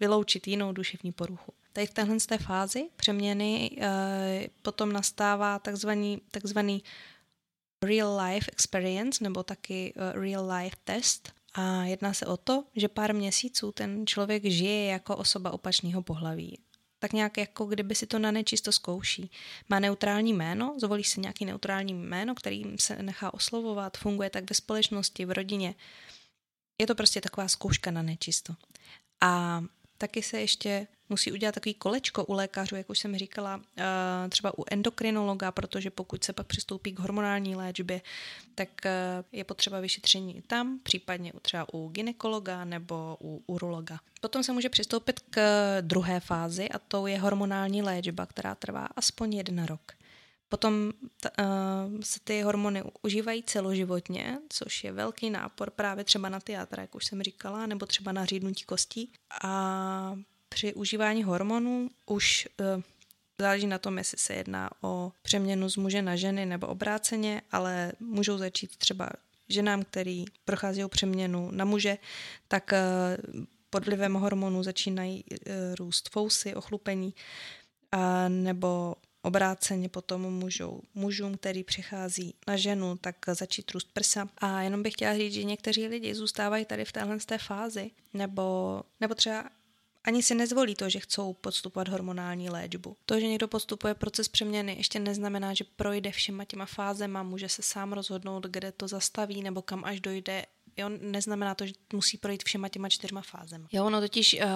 vyloučit 0.00 0.46
jinou 0.48 0.72
duševní 0.72 1.12
poruchu. 1.12 1.52
Tady 1.72 1.86
v 1.86 1.94
téhle 1.94 2.16
té 2.16 2.38
fázi 2.38 2.88
přeměny 2.96 3.70
uh, 3.76 3.86
potom 4.62 4.92
nastává 4.92 5.58
takzvaný, 5.58 6.20
takzvaný 6.30 6.82
real 7.84 8.20
life 8.26 8.50
experience 8.52 9.24
nebo 9.24 9.42
taky 9.42 9.94
uh, 9.96 10.22
real 10.22 10.50
life 10.52 10.76
test. 10.84 11.32
A 11.54 11.84
jedná 11.84 12.14
se 12.14 12.26
o 12.26 12.36
to, 12.36 12.64
že 12.76 12.88
pár 12.88 13.14
měsíců 13.14 13.72
ten 13.72 14.06
člověk 14.06 14.44
žije 14.44 14.86
jako 14.86 15.16
osoba 15.16 15.50
opačného 15.50 16.02
pohlaví 16.02 16.58
tak 17.02 17.12
nějak 17.12 17.38
jako 17.38 17.64
kdyby 17.64 17.94
si 17.94 18.06
to 18.06 18.18
na 18.18 18.30
nečisto 18.30 18.72
zkouší. 18.72 19.30
Má 19.68 19.80
neutrální 19.80 20.32
jméno, 20.32 20.74
zvolí 20.80 21.04
si 21.04 21.20
nějaký 21.20 21.44
neutrální 21.44 21.94
jméno, 21.94 22.34
kterým 22.34 22.78
se 22.78 23.02
nechá 23.02 23.34
oslovovat, 23.34 23.96
funguje 23.96 24.30
tak 24.30 24.50
ve 24.50 24.54
společnosti, 24.54 25.24
v 25.24 25.30
rodině 25.30 25.74
je 26.82 26.86
to 26.86 26.94
prostě 26.94 27.20
taková 27.20 27.48
zkouška 27.48 27.90
na 27.90 28.02
nečisto. 28.02 28.54
A 29.20 29.62
taky 29.98 30.22
se 30.22 30.40
ještě 30.40 30.86
musí 31.08 31.32
udělat 31.32 31.54
takový 31.54 31.74
kolečko 31.74 32.24
u 32.24 32.32
lékařů, 32.32 32.76
jak 32.76 32.90
už 32.90 32.98
jsem 32.98 33.16
říkala, 33.16 33.60
eh, 33.78 34.28
třeba 34.28 34.58
u 34.58 34.64
endokrinologa, 34.70 35.52
protože 35.52 35.90
pokud 35.90 36.24
se 36.24 36.32
pak 36.32 36.46
přistoupí 36.46 36.92
k 36.92 36.98
hormonální 36.98 37.56
léčbě, 37.56 38.00
tak 38.54 38.86
eh, 38.86 39.24
je 39.32 39.44
potřeba 39.44 39.80
vyšetření 39.80 40.42
tam, 40.46 40.78
případně 40.82 41.32
třeba 41.42 41.66
u 41.74 41.88
ginekologa 41.88 42.64
nebo 42.64 43.16
u 43.20 43.42
urologa. 43.46 44.00
Potom 44.20 44.42
se 44.42 44.52
může 44.52 44.68
přistoupit 44.68 45.20
k 45.30 45.40
druhé 45.80 46.20
fázi 46.20 46.68
a 46.68 46.78
to 46.78 47.06
je 47.06 47.18
hormonální 47.18 47.82
léčba, 47.82 48.26
která 48.26 48.54
trvá 48.54 48.88
aspoň 48.96 49.34
jeden 49.34 49.64
rok. 49.64 49.92
Potom 50.52 50.92
t, 51.20 51.30
uh, 51.38 52.00
se 52.00 52.20
ty 52.24 52.42
hormony 52.42 52.82
užívají 53.02 53.42
celoživotně, 53.42 54.38
což 54.48 54.84
je 54.84 54.92
velký 54.92 55.30
nápor 55.30 55.70
právě 55.70 56.04
třeba 56.04 56.28
na 56.28 56.40
teatr, 56.40 56.80
jak 56.80 56.94
už 56.94 57.06
jsem 57.06 57.22
říkala, 57.22 57.66
nebo 57.66 57.86
třeba 57.86 58.12
na 58.12 58.24
řídnutí 58.24 58.64
kostí. 58.64 59.12
A 59.42 60.18
při 60.48 60.74
užívání 60.74 61.24
hormonů 61.24 61.90
už 62.06 62.48
uh, 62.60 62.82
záleží 63.40 63.66
na 63.66 63.78
tom, 63.78 63.98
jestli 63.98 64.18
se 64.18 64.34
jedná 64.34 64.70
o 64.80 65.12
přeměnu 65.22 65.68
z 65.68 65.76
muže 65.76 66.02
na 66.02 66.16
ženy 66.16 66.46
nebo 66.46 66.66
obráceně, 66.66 67.42
ale 67.52 67.92
můžou 68.00 68.38
začít 68.38 68.76
třeba 68.76 69.10
ženám, 69.48 69.84
který 69.84 70.24
prochází 70.44 70.82
přeměnu 70.88 71.50
na 71.50 71.64
muže, 71.64 71.98
tak 72.48 72.72
uh, 72.72 73.44
pod 73.70 73.86
vlivem 73.86 74.14
hormonů 74.14 74.62
začínají 74.62 75.24
růst 75.78 76.08
fousy, 76.08 76.54
ochlupení, 76.54 77.14
a 77.92 78.28
nebo 78.28 78.94
obráceně 79.22 79.88
potom 79.88 80.20
můžou 80.20 80.82
mužům, 80.94 81.36
který 81.36 81.64
přichází 81.64 82.34
na 82.46 82.56
ženu, 82.56 82.96
tak 82.96 83.16
začít 83.26 83.70
růst 83.70 83.88
prsa. 83.92 84.28
A 84.38 84.62
jenom 84.62 84.82
bych 84.82 84.92
chtěla 84.92 85.16
říct, 85.16 85.32
že 85.34 85.44
někteří 85.44 85.86
lidi 85.86 86.14
zůstávají 86.14 86.64
tady 86.64 86.84
v 86.84 86.92
téhle 86.92 87.18
té 87.18 87.38
fázi, 87.38 87.90
nebo, 88.14 88.82
nebo 89.00 89.14
třeba 89.14 89.50
ani 90.04 90.22
si 90.22 90.34
nezvolí 90.34 90.74
to, 90.74 90.88
že 90.88 91.00
chcou 91.00 91.32
podstupovat 91.32 91.88
hormonální 91.88 92.50
léčbu. 92.50 92.96
To, 93.06 93.20
že 93.20 93.26
někdo 93.26 93.48
podstupuje 93.48 93.94
proces 93.94 94.28
přeměny, 94.28 94.74
ještě 94.76 94.98
neznamená, 94.98 95.54
že 95.54 95.64
projde 95.76 96.10
všema 96.10 96.44
těma 96.44 96.66
fázema, 96.66 97.22
může 97.22 97.48
se 97.48 97.62
sám 97.62 97.92
rozhodnout, 97.92 98.46
kde 98.46 98.72
to 98.72 98.88
zastaví 98.88 99.42
nebo 99.42 99.62
kam 99.62 99.84
až 99.84 100.00
dojde 100.00 100.46
Jo, 100.76 100.88
neznamená 100.88 101.54
to, 101.54 101.66
že 101.66 101.72
musí 101.92 102.18
projít 102.18 102.44
všema 102.44 102.68
těma 102.68 102.88
čtyřma 102.88 103.22
fázema. 103.22 103.68
Jo, 103.72 103.86
ono 103.86 104.00
totiž 104.00 104.34
uh, 104.34 104.48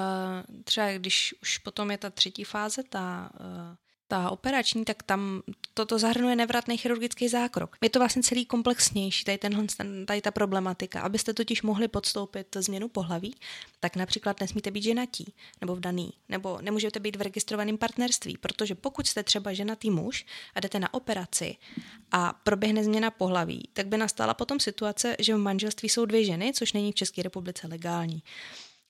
třeba 0.65 0.93
když 0.93 1.35
už 1.43 1.59
potom 1.59 1.91
je 1.91 1.99
ta 1.99 2.11
třetí 2.11 2.45
fáze, 2.45 2.83
ta 2.83 3.31
uh, 3.41 3.77
ta 4.09 4.31
operační, 4.31 4.85
tak 4.85 5.03
tam 5.03 5.43
toto 5.75 5.99
zahrnuje 5.99 6.37
nevratný 6.37 6.77
chirurgický 6.77 7.29
zákrok. 7.29 7.77
Je 7.83 7.91
to 7.91 7.99
vlastně 7.99 8.23
celý 8.23 8.47
komplexnější, 8.47 9.25
tady, 9.25 9.39
tenhle, 9.39 9.65
tady 10.07 10.21
ta 10.21 10.31
problematika. 10.31 11.01
Abyste 11.01 11.35
totiž 11.35 11.63
mohli 11.63 11.89
podstoupit 11.89 12.57
změnu 12.61 12.89
pohlaví, 12.89 13.35
tak 13.81 13.97
například 13.97 14.41
nesmíte 14.41 14.71
být 14.71 14.83
ženatí 14.83 15.35
nebo 15.61 15.77
vdaný, 15.77 16.13
nebo 16.29 16.59
nemůžete 16.63 17.01
být 17.01 17.17
v 17.17 17.21
registrovaném 17.21 17.79
partnerství, 17.79 18.37
protože 18.37 18.75
pokud 18.75 19.07
jste 19.07 19.23
třeba 19.23 19.53
ženatý 19.53 19.91
muž 19.91 20.27
a 20.55 20.61
jdete 20.61 20.79
na 20.79 20.95
operaci 20.95 21.57
a 22.13 22.33
proběhne 22.33 22.85
změna 22.85 23.11
pohlaví, 23.11 23.69
tak 23.73 23.87
by 23.87 23.97
nastala 23.97 24.35
potom 24.35 24.61
situace, 24.61 25.17
že 25.19 25.35
v 25.35 25.39
manželství 25.39 25.89
jsou 25.89 26.05
dvě 26.05 26.25
ženy, 26.25 26.53
což 26.53 26.73
není 26.73 26.93
v 26.93 26.95
České 26.95 27.23
republice 27.23 27.67
legální. 27.67 28.23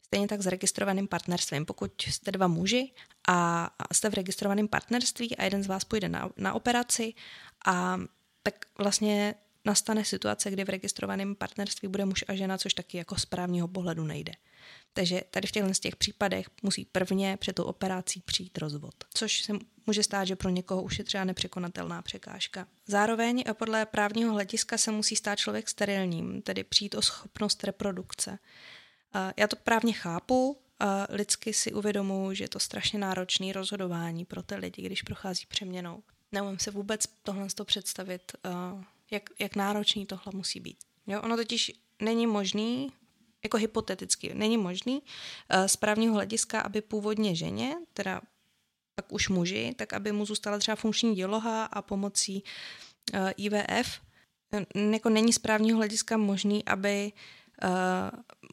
Stejně 0.07 0.29
tak 0.29 0.43
s 0.43 0.47
registrovaným 0.47 1.09
partnerstvím. 1.09 1.67
Pokud 1.67 2.03
jste 2.03 2.33
dva 2.33 2.47
muži 2.47 2.93
a 3.29 3.71
jste 3.93 4.11
v 4.11 4.15
registrovaném 4.15 4.69
partnerství 4.69 5.37
a 5.37 5.45
jeden 5.45 5.63
z 5.63 5.67
vás 5.67 5.85
půjde 5.85 6.09
na, 6.09 6.31
na 6.37 6.53
operaci 6.53 7.15
a 7.67 7.99
tak 8.43 8.55
vlastně 8.79 9.35
nastane 9.65 10.05
situace, 10.05 10.51
kdy 10.51 10.65
v 10.65 10.69
registrovaném 10.69 11.35
partnerství 11.35 11.89
bude 11.89 12.05
muž 12.05 12.25
a 12.29 12.35
žena, 12.35 12.59
což 12.59 12.75
taky 12.75 12.99
jako 12.99 13.17
z 13.17 13.27
právního 13.27 13.69
pohledu 13.69 14.05
nejde. 14.05 14.33
Takže 14.93 15.23
tady 15.31 15.49
v 15.49 15.53
těchto 15.53 15.75
z 15.75 15.81
těch 15.81 15.97
případech 15.97 16.47
musí 16.63 16.85
prvně 16.85 17.37
před 17.37 17.53
tou 17.53 17.65
operací 17.65 18.23
přijít 18.25 18.59
rozvod, 18.59 18.95
což 19.15 19.43
se 19.43 19.53
může 19.87 20.03
stát, 20.03 20.25
že 20.25 20.37
pro 20.37 20.51
někoho 20.51 20.83
už 20.83 20.99
je 20.99 21.05
třeba 21.05 21.25
nepřekonatelná 21.25 22.03
překážka. 22.03 22.67
Zároveň 22.87 23.45
podle 23.53 23.87
právního 23.87 24.33
hlediska 24.33 24.79
se 24.79 24.91
musí 24.91 25.17
stát 25.17 25.39
člověk 25.39 25.69
sterilním, 25.69 26.43
tedy 26.43 26.65
přijít 26.65 26.95
o 26.95 27.03
schopnost 27.03 27.65
reprodukce. 27.65 28.39
Já 29.37 29.47
to 29.49 29.57
právně 29.57 29.93
chápu, 29.93 30.59
lidsky 31.09 31.53
si 31.55 31.73
uvědomuji, 31.73 32.35
že 32.35 32.45
je 32.45 32.49
to 32.49 32.59
strašně 32.59 32.99
náročné 32.99 33.53
rozhodování 33.53 34.25
pro 34.25 34.43
ty 34.43 34.55
lidi, 34.55 34.83
když 34.83 35.03
prochází 35.03 35.47
přeměnou. 35.49 36.03
Neumím 36.33 36.59
se 36.59 36.71
vůbec 36.71 37.07
tohle 37.23 37.47
představit, 37.65 38.33
jak, 39.11 39.31
jak 39.39 39.57
náročný 39.57 40.07
tohle 40.07 40.33
musí 40.35 40.61
být. 40.61 40.79
Jo, 41.07 41.23
ono 41.23 41.37
totiž 41.37 41.73
není 42.03 42.27
možný, 42.27 42.93
jako 43.45 43.57
hypoteticky, 43.57 44.35
není 44.35 44.57
možný 44.57 45.03
z 45.67 45.77
právního 45.77 46.15
hlediska, 46.15 46.61
aby 46.61 46.81
původně 46.81 47.35
ženě, 47.35 47.77
teda 47.93 48.21
tak 48.95 49.13
už 49.13 49.29
muži, 49.29 49.75
tak 49.77 49.93
aby 49.93 50.13
mu 50.13 50.27
zůstala 50.27 50.59
třeba 50.59 50.77
funkční 50.77 51.15
děloha 51.15 51.65
a 51.65 51.83
pomocí 51.83 52.45
IVF, 53.37 54.01
jako 54.93 55.09
není 55.09 55.33
z 55.33 55.39
právního 55.39 55.77
hlediska 55.77 56.17
možný, 56.17 56.65
aby 56.65 57.13
uh, 57.65 57.71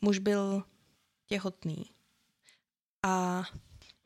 muž 0.02 0.18
byl 0.18 0.64
těhotný. 1.28 1.86
A 3.04 3.44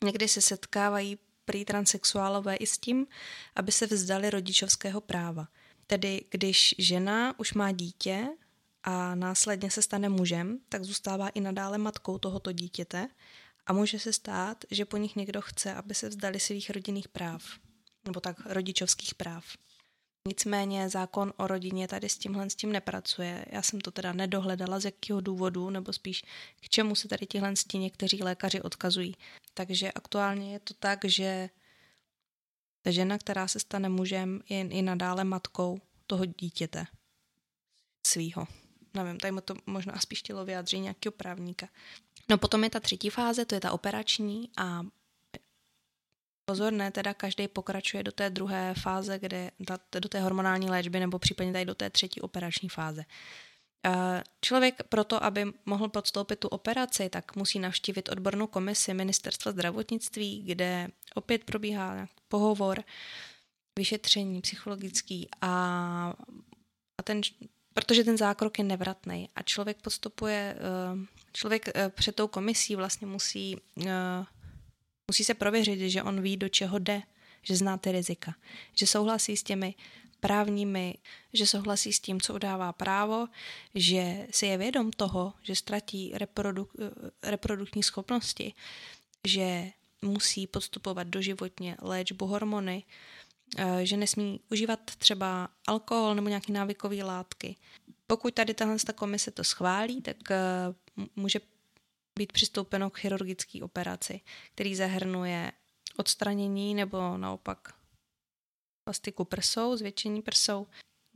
někdy 0.03 0.27
se 0.27 0.41
setkávají 0.41 1.17
prý 1.45 1.65
transexuálové 1.65 2.55
i 2.55 2.67
s 2.67 2.77
tím, 2.77 3.07
aby 3.55 3.71
se 3.71 3.85
vzdali 3.85 4.29
rodičovského 4.29 5.01
práva. 5.01 5.47
Tedy 5.87 6.25
když 6.29 6.75
žena 6.77 7.39
už 7.39 7.53
má 7.53 7.71
dítě 7.71 8.27
a 8.83 9.15
následně 9.15 9.71
se 9.71 9.81
stane 9.81 10.09
mužem, 10.09 10.59
tak 10.69 10.83
zůstává 10.83 11.29
i 11.29 11.41
nadále 11.41 11.77
matkou 11.77 12.17
tohoto 12.17 12.51
dítěte 12.51 13.09
a 13.65 13.73
může 13.73 13.99
se 13.99 14.13
stát, 14.13 14.65
že 14.71 14.85
po 14.85 14.97
nich 14.97 15.15
někdo 15.15 15.41
chce, 15.41 15.73
aby 15.73 15.95
se 15.95 16.09
vzdali 16.09 16.39
svých 16.39 16.69
rodinných 16.69 17.07
práv, 17.07 17.43
nebo 18.05 18.19
tak 18.19 18.37
rodičovských 18.45 19.15
práv. 19.15 19.45
Nicméně 20.27 20.89
zákon 20.89 21.33
o 21.37 21.47
rodině 21.47 21.87
tady 21.87 22.09
s 22.09 22.17
tímhle 22.17 22.49
s 22.49 22.55
tím 22.55 22.71
nepracuje. 22.71 23.45
Já 23.51 23.61
jsem 23.61 23.81
to 23.81 23.91
teda 23.91 24.13
nedohledala 24.13 24.79
z 24.79 24.85
jakého 24.85 25.21
důvodu, 25.21 25.69
nebo 25.69 25.93
spíš 25.93 26.23
k 26.61 26.69
čemu 26.69 26.95
se 26.95 27.07
tady 27.07 27.25
tihle 27.25 27.53
někteří 27.73 28.23
lékaři 28.23 28.61
odkazují. 28.61 29.15
Takže 29.53 29.91
aktuálně 29.91 30.53
je 30.53 30.59
to 30.59 30.73
tak, 30.73 31.05
že 31.05 31.49
ta 32.81 32.91
žena, 32.91 33.17
která 33.17 33.47
se 33.47 33.59
stane 33.59 33.89
mužem, 33.89 34.41
je 34.49 34.59
i 34.59 34.81
nadále 34.81 35.23
matkou 35.23 35.79
toho 36.07 36.25
dítěte 36.25 36.85
svýho. 38.07 38.47
Nevím, 38.93 39.19
tady 39.19 39.41
to 39.41 39.55
možná 39.65 39.99
spíš 39.99 40.19
chtělo 40.19 40.45
vyjádřit 40.45 40.79
nějakého 40.79 41.11
právníka. 41.11 41.67
No 42.29 42.37
potom 42.37 42.63
je 42.63 42.69
ta 42.69 42.79
třetí 42.79 43.09
fáze, 43.09 43.45
to 43.45 43.55
je 43.55 43.61
ta 43.61 43.71
operační 43.71 44.49
a 44.57 44.85
pozor, 46.47 46.73
ne, 46.73 46.91
teda 46.91 47.13
každý 47.13 47.47
pokračuje 47.47 48.03
do 48.03 48.11
té 48.11 48.29
druhé 48.29 48.73
fáze, 48.73 49.19
kde 49.19 49.51
do 49.99 50.09
té 50.09 50.21
hormonální 50.21 50.69
léčby 50.69 50.99
nebo 50.99 51.19
případně 51.19 51.53
tady 51.53 51.65
do 51.65 51.75
té 51.75 51.89
třetí 51.89 52.21
operační 52.21 52.69
fáze. 52.69 53.05
Člověk 54.41 54.83
proto, 54.89 55.23
aby 55.23 55.45
mohl 55.65 55.89
podstoupit 55.89 56.39
tu 56.39 56.47
operaci, 56.47 57.09
tak 57.09 57.35
musí 57.35 57.59
navštívit 57.59 58.09
odbornou 58.09 58.47
komisi 58.47 58.93
ministerstva 58.93 59.51
zdravotnictví, 59.51 60.43
kde 60.45 60.87
opět 61.15 61.43
probíhá 61.43 62.07
pohovor, 62.27 62.83
vyšetření 63.77 64.41
psychologický 64.41 65.29
a, 65.41 65.51
a 66.97 67.03
ten, 67.03 67.21
protože 67.73 68.03
ten 68.03 68.17
zákrok 68.17 68.59
je 68.59 68.65
nevratný 68.65 69.29
a 69.35 69.41
člověk 69.41 69.77
podstupuje, 69.81 70.55
eh, 70.57 71.05
člověk 71.33 71.69
eh, 71.75 71.89
před 71.89 72.15
tou 72.15 72.27
komisí 72.27 72.75
vlastně 72.75 73.07
musí, 73.07 73.57
eh, 73.85 74.25
musí 75.11 75.23
se 75.23 75.33
prověřit, 75.33 75.89
že 75.89 76.03
on 76.03 76.21
ví, 76.21 76.37
do 76.37 76.49
čeho 76.49 76.79
jde, 76.79 77.01
že 77.41 77.55
zná 77.55 77.77
ty 77.77 77.91
rizika, 77.91 78.35
že 78.73 78.87
souhlasí 78.87 79.37
s 79.37 79.43
těmi 79.43 79.75
právními, 80.19 80.97
že 81.33 81.47
souhlasí 81.47 81.93
s 81.93 81.99
tím, 81.99 82.21
co 82.21 82.33
udává 82.33 82.73
právo, 82.73 83.27
že 83.75 84.27
si 84.31 84.45
je 84.45 84.57
vědom 84.57 84.91
toho, 84.91 85.33
že 85.43 85.55
ztratí 85.55 86.11
reproduk, 86.13 86.71
reprodukční 87.23 87.83
schopnosti, 87.83 88.53
že 89.27 89.71
musí 90.01 90.47
podstupovat 90.47 91.07
doživotně 91.07 91.77
léčbu 91.81 92.25
hormony, 92.25 92.83
eh, 93.57 93.85
že 93.85 93.97
nesmí 93.97 94.39
užívat 94.51 94.79
třeba 94.97 95.49
alkohol 95.67 96.15
nebo 96.15 96.29
nějaké 96.29 96.53
návykové 96.53 97.03
látky. 97.03 97.55
Pokud 98.07 98.33
tady 98.33 98.53
tahle 98.53 98.77
komise 98.95 99.31
to 99.31 99.43
schválí, 99.43 100.01
tak 100.01 100.31
eh, 100.31 100.37
může 101.15 101.39
být 102.17 102.31
přistoupeno 102.33 102.89
k 102.89 102.97
chirurgické 102.97 103.63
operaci, 103.63 104.21
který 104.53 104.75
zahrnuje 104.75 105.51
odstranění 105.97 106.75
nebo 106.75 107.17
naopak 107.17 107.73
plastiku 108.83 109.25
prsou, 109.25 109.75
zvětšení 109.75 110.21
prsou, 110.21 110.67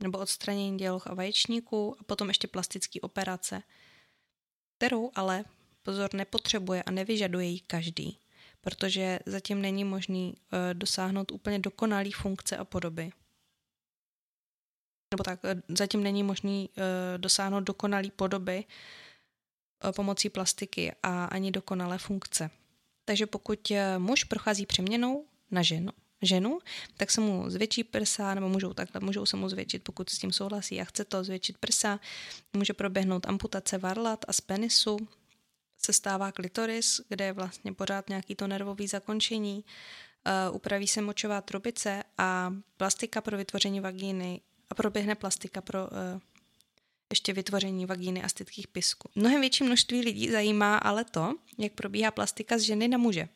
nebo 0.02 0.18
odstranění 0.18 0.78
děloh 0.78 1.06
a 1.06 1.14
vaječníků 1.14 1.96
a 2.00 2.04
potom 2.04 2.28
ještě 2.28 2.48
plastické 2.48 3.00
operace, 3.00 3.62
kterou 4.78 5.10
ale 5.14 5.44
pozor 5.82 6.14
nepotřebuje 6.14 6.82
a 6.82 6.90
nevyžaduje 6.90 7.46
ji 7.46 7.60
každý, 7.60 8.18
protože 8.60 9.18
zatím 9.26 9.62
není 9.62 9.84
možný 9.84 10.34
uh, 10.34 10.58
dosáhnout 10.72 11.32
úplně 11.32 11.58
dokonalý 11.58 12.12
funkce 12.12 12.56
a 12.56 12.64
podoby. 12.64 13.12
Nebo 15.14 15.24
tak, 15.24 15.44
uh, 15.44 15.50
zatím 15.68 16.02
není 16.02 16.22
možný 16.22 16.68
uh, 16.68 16.84
dosáhnout 17.16 17.60
dokonalý 17.60 18.10
podoby 18.10 18.64
pomocí 19.90 20.28
plastiky 20.28 20.92
a 21.02 21.24
ani 21.24 21.50
dokonalé 21.50 21.98
funkce. 21.98 22.50
Takže 23.04 23.26
pokud 23.26 23.72
muž 23.98 24.24
prochází 24.24 24.66
přeměnou 24.66 25.24
na 25.50 25.62
ženu, 25.62 25.92
ženu, 26.22 26.58
tak 26.96 27.10
se 27.10 27.20
mu 27.20 27.50
zvětší 27.50 27.84
prsa, 27.84 28.34
nebo 28.34 28.48
můžou 28.48 28.72
takhle, 28.72 29.00
můžou 29.00 29.26
se 29.26 29.36
mu 29.36 29.48
zvětšit, 29.48 29.84
pokud 29.84 30.10
s 30.10 30.18
tím 30.18 30.32
souhlasí 30.32 30.80
a 30.80 30.84
chce 30.84 31.04
to 31.04 31.24
zvětšit 31.24 31.58
prsa, 31.58 32.00
může 32.52 32.72
proběhnout 32.72 33.26
amputace 33.26 33.78
varlat 33.78 34.24
a 34.28 34.32
z 34.32 34.40
penisu, 34.40 34.96
se 35.84 35.92
stává 35.92 36.32
klitoris, 36.32 37.00
kde 37.08 37.24
je 37.24 37.32
vlastně 37.32 37.72
pořád 37.72 38.08
nějaký 38.08 38.34
to 38.34 38.46
nervový 38.46 38.86
zakončení, 38.86 39.64
uh, 40.48 40.56
upraví 40.56 40.88
se 40.88 41.02
močová 41.02 41.40
trubice 41.40 42.02
a 42.18 42.54
plastika 42.76 43.20
pro 43.20 43.36
vytvoření 43.36 43.80
vagíny 43.80 44.40
a 44.70 44.74
proběhne 44.74 45.14
plastika 45.14 45.60
pro 45.60 45.82
uh, 45.84 46.20
ještě 47.12 47.32
vytvoření 47.32 47.86
vagíny 47.86 48.22
a 48.22 48.28
stytkých 48.28 48.68
pisků. 48.68 49.10
Mnohem 49.14 49.40
větší 49.40 49.64
množství 49.64 50.00
lidí 50.00 50.30
zajímá 50.30 50.76
ale 50.76 51.04
to, 51.04 51.34
jak 51.58 51.72
probíhá 51.72 52.10
plastika 52.10 52.58
z 52.58 52.60
ženy 52.60 52.88
na 52.88 52.98
muže. 52.98 53.28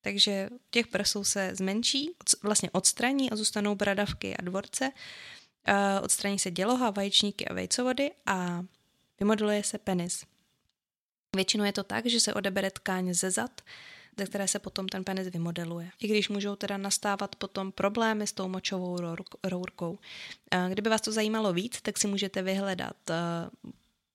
Takže 0.00 0.48
těch 0.70 0.86
prsů 0.86 1.24
se 1.24 1.50
zmenší, 1.54 2.10
vlastně 2.42 2.70
odstraní 2.70 3.30
a 3.30 3.36
zůstanou 3.36 3.74
bradavky 3.74 4.36
a 4.36 4.42
dvorce. 4.42 4.92
Odstraní 6.02 6.38
se 6.38 6.50
děloha, 6.50 6.90
vaječníky 6.90 7.46
a 7.46 7.54
vejcovody 7.54 8.10
a 8.26 8.64
vymodeluje 9.20 9.64
se 9.64 9.78
penis. 9.78 10.24
Většinou 11.36 11.64
je 11.64 11.72
to 11.72 11.84
tak, 11.84 12.06
že 12.06 12.20
se 12.20 12.34
odebere 12.34 12.70
tkáň 12.70 13.14
ze 13.14 13.30
zad, 13.30 13.60
ze 14.18 14.26
které 14.26 14.48
se 14.48 14.58
potom 14.58 14.88
ten 14.88 15.04
penis 15.04 15.28
vymodeluje. 15.28 15.90
I 16.00 16.08
když 16.08 16.28
můžou 16.28 16.56
teda 16.56 16.76
nastávat 16.76 17.36
potom 17.36 17.72
problémy 17.72 18.26
s 18.26 18.32
tou 18.32 18.48
močovou 18.48 18.96
rourkou. 19.44 19.98
Kdyby 20.68 20.90
vás 20.90 21.00
to 21.00 21.12
zajímalo 21.12 21.52
víc, 21.52 21.80
tak 21.82 21.98
si 21.98 22.06
můžete 22.06 22.42
vyhledat 22.42 22.96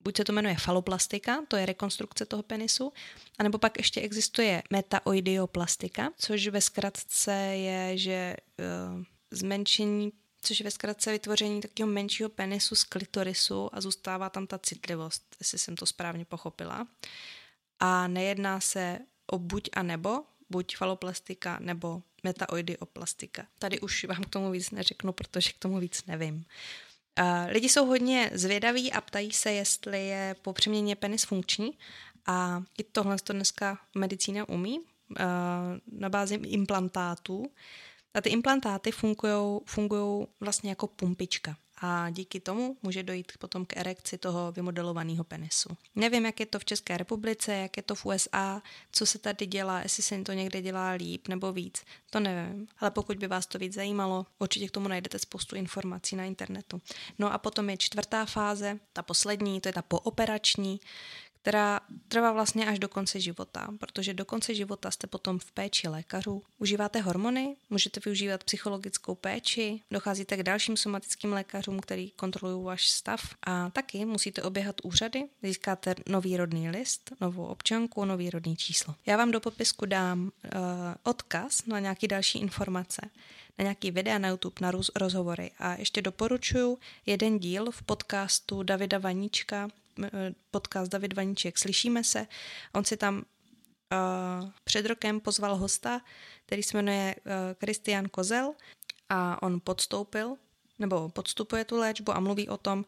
buď 0.07 0.17
se 0.17 0.23
to 0.23 0.33
jmenuje 0.33 0.55
faloplastika, 0.55 1.45
to 1.47 1.55
je 1.55 1.65
rekonstrukce 1.65 2.25
toho 2.25 2.43
penisu, 2.43 2.93
anebo 3.39 3.57
pak 3.57 3.77
ještě 3.77 4.01
existuje 4.01 4.63
metaoidioplastika, 4.69 6.09
což 6.17 6.47
ve 6.47 6.61
zkratce 6.61 7.33
je, 7.33 7.97
že 7.97 8.35
uh, 8.95 9.03
zmenšení 9.31 10.11
což 10.41 10.59
je 10.59 10.63
ve 10.63 10.71
zkratce 10.71 11.11
vytvoření 11.11 11.61
takového 11.61 11.93
menšího 11.93 12.29
penisu 12.29 12.75
z 12.75 12.83
klitorisu 12.83 13.69
a 13.75 13.81
zůstává 13.81 14.29
tam 14.29 14.47
ta 14.47 14.57
citlivost, 14.57 15.35
jestli 15.39 15.59
jsem 15.59 15.75
to 15.75 15.85
správně 15.85 16.25
pochopila. 16.25 16.87
A 17.79 18.07
nejedná 18.07 18.59
se 18.59 18.99
o 19.27 19.39
buď 19.39 19.69
a 19.73 19.83
nebo, 19.83 20.23
buď 20.49 20.77
faloplastika 20.77 21.59
nebo 21.61 22.03
metaoidioplastika. 22.23 23.47
Tady 23.59 23.79
už 23.79 24.03
vám 24.03 24.23
k 24.23 24.29
tomu 24.29 24.51
víc 24.51 24.71
neřeknu, 24.71 25.13
protože 25.13 25.51
k 25.51 25.57
tomu 25.57 25.79
víc 25.79 26.05
nevím. 26.05 26.45
Lidi 27.47 27.69
jsou 27.69 27.85
hodně 27.85 28.31
zvědaví 28.33 28.91
a 28.93 29.01
ptají 29.01 29.31
se, 29.31 29.51
jestli 29.51 30.07
je 30.07 30.35
po 30.41 30.53
přeměně 30.53 30.95
penis 30.95 31.23
funkční 31.23 31.77
a 32.25 32.63
i 32.77 32.83
tohle 32.83 33.17
to 33.17 33.33
dneska 33.33 33.79
medicína 33.95 34.49
umí 34.49 34.79
na 35.91 36.09
bázi 36.09 36.35
implantátů. 36.35 37.51
A 38.13 38.21
ty 38.21 38.29
implantáty 38.29 38.91
fungují 39.65 40.27
vlastně 40.39 40.69
jako 40.69 40.87
pumpička 40.87 41.57
a 41.81 42.09
díky 42.09 42.39
tomu 42.39 42.77
může 42.83 43.03
dojít 43.03 43.31
potom 43.39 43.65
k 43.65 43.77
erekci 43.77 44.17
toho 44.17 44.51
vymodelovaného 44.51 45.23
penisu. 45.23 45.69
Nevím, 45.95 46.25
jak 46.25 46.39
je 46.39 46.45
to 46.45 46.59
v 46.59 46.65
České 46.65 46.97
republice, 46.97 47.53
jak 47.53 47.77
je 47.77 47.83
to 47.83 47.95
v 47.95 48.05
USA, 48.05 48.61
co 48.91 49.05
se 49.05 49.19
tady 49.19 49.45
dělá, 49.45 49.79
jestli 49.79 50.03
se 50.03 50.21
to 50.21 50.31
někde 50.33 50.61
dělá 50.61 50.89
líp 50.91 51.27
nebo 51.27 51.53
víc, 51.53 51.83
to 52.09 52.19
nevím. 52.19 52.67
Ale 52.79 52.91
pokud 52.91 53.17
by 53.17 53.27
vás 53.27 53.45
to 53.45 53.59
víc 53.59 53.73
zajímalo, 53.73 54.25
určitě 54.39 54.67
k 54.67 54.71
tomu 54.71 54.87
najdete 54.87 55.19
spoustu 55.19 55.55
informací 55.55 56.15
na 56.15 56.23
internetu. 56.23 56.81
No 57.19 57.33
a 57.33 57.37
potom 57.37 57.69
je 57.69 57.77
čtvrtá 57.77 58.25
fáze, 58.25 58.79
ta 58.93 59.03
poslední, 59.03 59.61
to 59.61 59.69
je 59.69 59.73
ta 59.73 59.81
pooperační, 59.81 60.79
která 61.47 61.79
trvá 62.07 62.31
vlastně 62.31 62.67
až 62.67 62.79
do 62.79 62.89
konce 62.89 63.19
života, 63.19 63.67
protože 63.79 64.13
do 64.13 64.25
konce 64.25 64.55
života 64.55 64.91
jste 64.91 65.07
potom 65.07 65.39
v 65.39 65.51
péči 65.51 65.87
lékařů. 65.87 66.43
Užíváte 66.57 67.01
hormony, 67.01 67.55
můžete 67.69 67.99
využívat 68.05 68.43
psychologickou 68.43 69.15
péči, 69.15 69.81
docházíte 69.91 70.37
k 70.37 70.43
dalším 70.43 70.77
somatickým 70.77 71.33
lékařům, 71.33 71.79
který 71.79 72.11
kontrolují 72.11 72.65
váš 72.65 72.89
stav 72.89 73.21
a 73.43 73.69
taky 73.69 74.05
musíte 74.05 74.43
oběhat 74.43 74.75
úřady, 74.83 75.23
získáte 75.43 75.95
nový 76.09 76.37
rodný 76.37 76.69
list, 76.69 77.11
novou 77.21 77.45
občanku, 77.45 78.05
nový 78.05 78.29
rodný 78.29 78.57
číslo. 78.57 78.95
Já 79.05 79.17
vám 79.17 79.31
do 79.31 79.39
popisku 79.39 79.85
dám 79.85 80.23
uh, 80.23 80.31
odkaz 81.03 81.65
na 81.65 81.79
nějaké 81.79 82.07
další 82.07 82.39
informace 82.39 83.01
na 83.57 83.63
nějaký 83.63 83.91
videa 83.91 84.17
na 84.17 84.29
YouTube, 84.29 84.55
na 84.61 84.71
rozhovory. 84.95 85.51
A 85.59 85.75
ještě 85.75 86.01
doporučuji 86.01 86.77
jeden 87.05 87.39
díl 87.39 87.71
v 87.71 87.83
podcastu 87.83 88.63
Davida 88.63 88.97
Vaníčka, 88.97 89.69
podcast 90.51 90.91
David 90.91 91.13
Vaníček 91.13 91.57
Slyšíme 91.57 92.03
se. 92.03 92.27
On 92.73 92.85
si 92.85 92.97
tam 92.97 93.15
uh, 93.17 94.49
před 94.63 94.85
rokem 94.85 95.19
pozval 95.19 95.55
hosta, 95.55 96.01
který 96.45 96.63
se 96.63 96.77
jmenuje 96.77 97.15
Kristian 97.57 98.03
uh, 98.03 98.09
Kozel 98.09 98.53
a 99.09 99.43
on 99.43 99.61
podstoupil, 99.63 100.37
nebo 100.79 101.09
podstupuje 101.09 101.65
tu 101.65 101.77
léčbu 101.77 102.11
a 102.11 102.19
mluví 102.19 102.49
o 102.49 102.57
tom, 102.57 102.79
uh, 102.79 102.85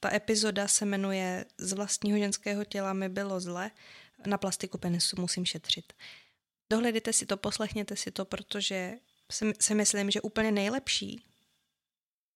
ta 0.00 0.14
epizoda 0.14 0.68
se 0.68 0.84
jmenuje 0.84 1.44
Z 1.58 1.72
vlastního 1.72 2.18
ženského 2.18 2.64
těla 2.64 2.92
mi 2.92 3.08
bylo 3.08 3.40
zle, 3.40 3.70
na 4.26 4.38
plastiku 4.38 4.78
penisu 4.78 5.20
musím 5.20 5.44
šetřit. 5.44 5.92
Dohledejte 6.70 7.12
si 7.12 7.26
to, 7.26 7.36
poslechněte 7.36 7.96
si 7.96 8.10
to, 8.10 8.24
protože 8.24 8.94
si, 9.32 9.52
si 9.60 9.74
myslím, 9.74 10.10
že 10.10 10.20
úplně 10.20 10.52
nejlepší 10.52 11.24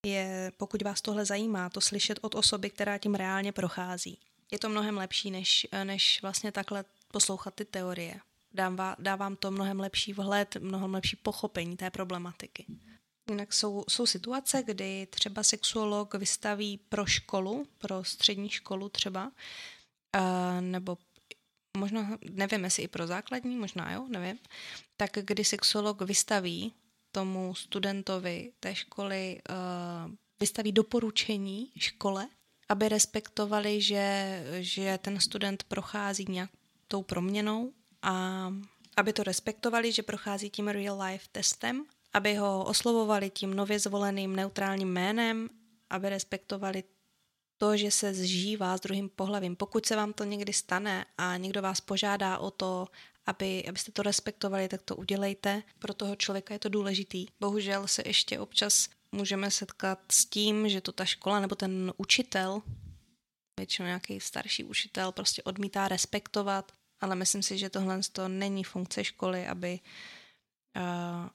je, 0.07 0.53
pokud 0.57 0.83
vás 0.83 1.01
tohle 1.01 1.25
zajímá, 1.25 1.71
to 1.71 1.81
slyšet 1.81 2.19
od 2.23 2.35
osoby, 2.35 2.71
která 2.71 2.99
tím 2.99 3.15
reálně 3.15 3.53
prochází. 3.53 4.19
Je 4.51 4.59
to 4.59 4.69
mnohem 4.69 4.97
lepší, 4.97 5.31
než, 5.31 5.67
než 5.85 6.23
vlastně 6.23 6.53
takhle 6.53 6.85
poslouchat 7.13 7.55
ty 7.55 7.65
teorie. 7.65 8.21
Dává, 8.53 8.97
dávám 8.99 9.37
to 9.37 9.51
mnohem 9.51 9.81
lepší 9.81 10.13
vhled, 10.13 10.57
mnohem 10.57 10.95
lepší 10.95 11.17
pochopení 11.17 11.77
té 11.77 11.91
problematiky. 11.91 12.67
Jinak 13.31 13.53
jsou, 13.53 13.85
jsou 13.89 14.07
situace, 14.07 14.63
kdy 14.63 15.07
třeba 15.11 15.43
sexuolog 15.43 16.15
vystaví 16.15 16.81
pro 16.89 17.07
školu, 17.07 17.67
pro 17.79 18.05
střední 18.05 18.49
školu 18.49 18.89
třeba, 18.89 19.33
uh, 20.17 20.61
nebo 20.61 20.99
možná, 21.77 22.19
nevím, 22.31 22.65
jestli 22.65 22.83
i 22.83 22.89
pro 22.89 23.07
základní, 23.07 23.57
možná 23.57 23.93
jo, 23.93 24.07
nevím, 24.09 24.39
tak 24.97 25.11
kdy 25.13 25.45
sexuolog 25.45 26.03
vystaví 26.03 26.73
tomu 27.13 27.55
studentovi 27.55 28.53
té 28.61 28.75
školy, 28.75 29.41
uh, 29.51 30.13
vystaví 30.41 30.73
doporučení 30.73 31.73
škole, 31.79 32.29
aby 32.69 32.89
respektovali, 32.89 33.81
že, 33.81 34.45
že 34.61 34.99
ten 35.03 35.21
student 35.21 35.63
prochází 35.63 36.27
nějak 36.29 36.51
tou 36.89 37.03
proměnou 37.03 37.73
a 38.03 38.47
aby 38.97 39.13
to 39.13 39.23
respektovali, 39.23 39.93
že 39.93 40.03
prochází 40.03 40.51
tím 40.51 40.69
real 40.69 41.03
life 41.03 41.27
testem, 41.33 41.85
aby 42.13 42.35
ho 42.35 42.65
oslovovali 42.65 43.31
tím 43.31 43.55
nově 43.55 43.79
zvoleným 43.79 44.37
neutrálním 44.37 44.89
jménem, 44.89 45.51
aby 45.91 46.09
respektovali 46.09 46.85
to, 47.59 47.77
že 47.77 47.91
se 47.91 48.15
zžívá 48.15 48.77
s 48.77 48.81
druhým 48.81 49.09
pohlavím. 49.09 49.57
Pokud 49.57 49.87
se 49.87 49.97
vám 49.97 50.13
to 50.13 50.25
někdy 50.25 50.53
stane 50.53 51.05
a 51.19 51.37
někdo 51.37 51.63
vás 51.63 51.81
požádá 51.81 52.39
o 52.39 52.51
to, 52.51 52.89
aby, 53.27 53.65
abyste 53.69 53.93
to 53.93 54.03
respektovali, 54.03 54.69
tak 54.69 54.83
to 54.83 54.97
udělejte. 54.97 55.63
Pro 55.79 55.95
toho 55.95 56.17
člověka 56.17 56.55
je 56.55 56.61
to 56.61 56.69
důležitý. 56.69 57.27
Bohužel 57.41 57.89
se 57.89 58.03
ještě 58.07 58.39
občas 58.39 58.89
můžeme 59.13 59.51
setkat 59.51 59.99
s 60.13 60.25
tím, 60.25 60.69
že 60.69 60.81
to 60.81 60.93
ta 60.93 61.05
škola 61.05 61.41
nebo 61.41 61.55
ten 61.55 61.93
učitel, 61.97 62.63
většinou 63.59 63.87
nějaký 63.87 64.21
starší 64.21 64.65
učitel, 64.65 65.13
prostě 65.13 65.43
odmítá 65.43 65.89
respektovat, 65.89 66.73
ale 67.01 67.17
myslím 67.17 67.43
si, 67.43 67.59
že 67.59 67.71
tohle 67.71 68.01
to 68.13 68.29
není 68.29 68.65
funkce 68.65 69.05
školy, 69.05 69.47
aby 69.47 69.81
uh, 70.77 71.29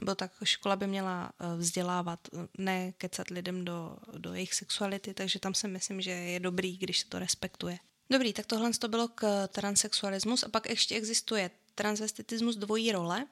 nebo 0.00 0.14
tak 0.14 0.32
škola 0.44 0.76
by 0.76 0.86
měla 0.86 1.32
vzdělávat, 1.56 2.28
ne 2.58 2.92
kecat 2.92 3.30
lidem 3.30 3.64
do, 3.64 3.96
do 4.18 4.34
jejich 4.34 4.54
sexuality, 4.54 5.14
takže 5.14 5.38
tam 5.38 5.54
si 5.54 5.68
myslím, 5.68 6.00
že 6.00 6.10
je 6.10 6.40
dobrý, 6.40 6.76
když 6.76 6.98
se 6.98 7.08
to 7.08 7.18
respektuje. 7.18 7.78
Dobrý, 8.10 8.32
tak 8.32 8.46
tohle 8.46 8.70
to 8.72 8.88
bylo 8.88 9.08
k 9.08 9.48
transexualismus 9.48 10.42
a 10.42 10.48
pak 10.48 10.68
ještě 10.68 10.94
existuje 10.96 11.50
transvestitismus 11.74 12.56
dvojí 12.56 12.92
role. 12.92 13.26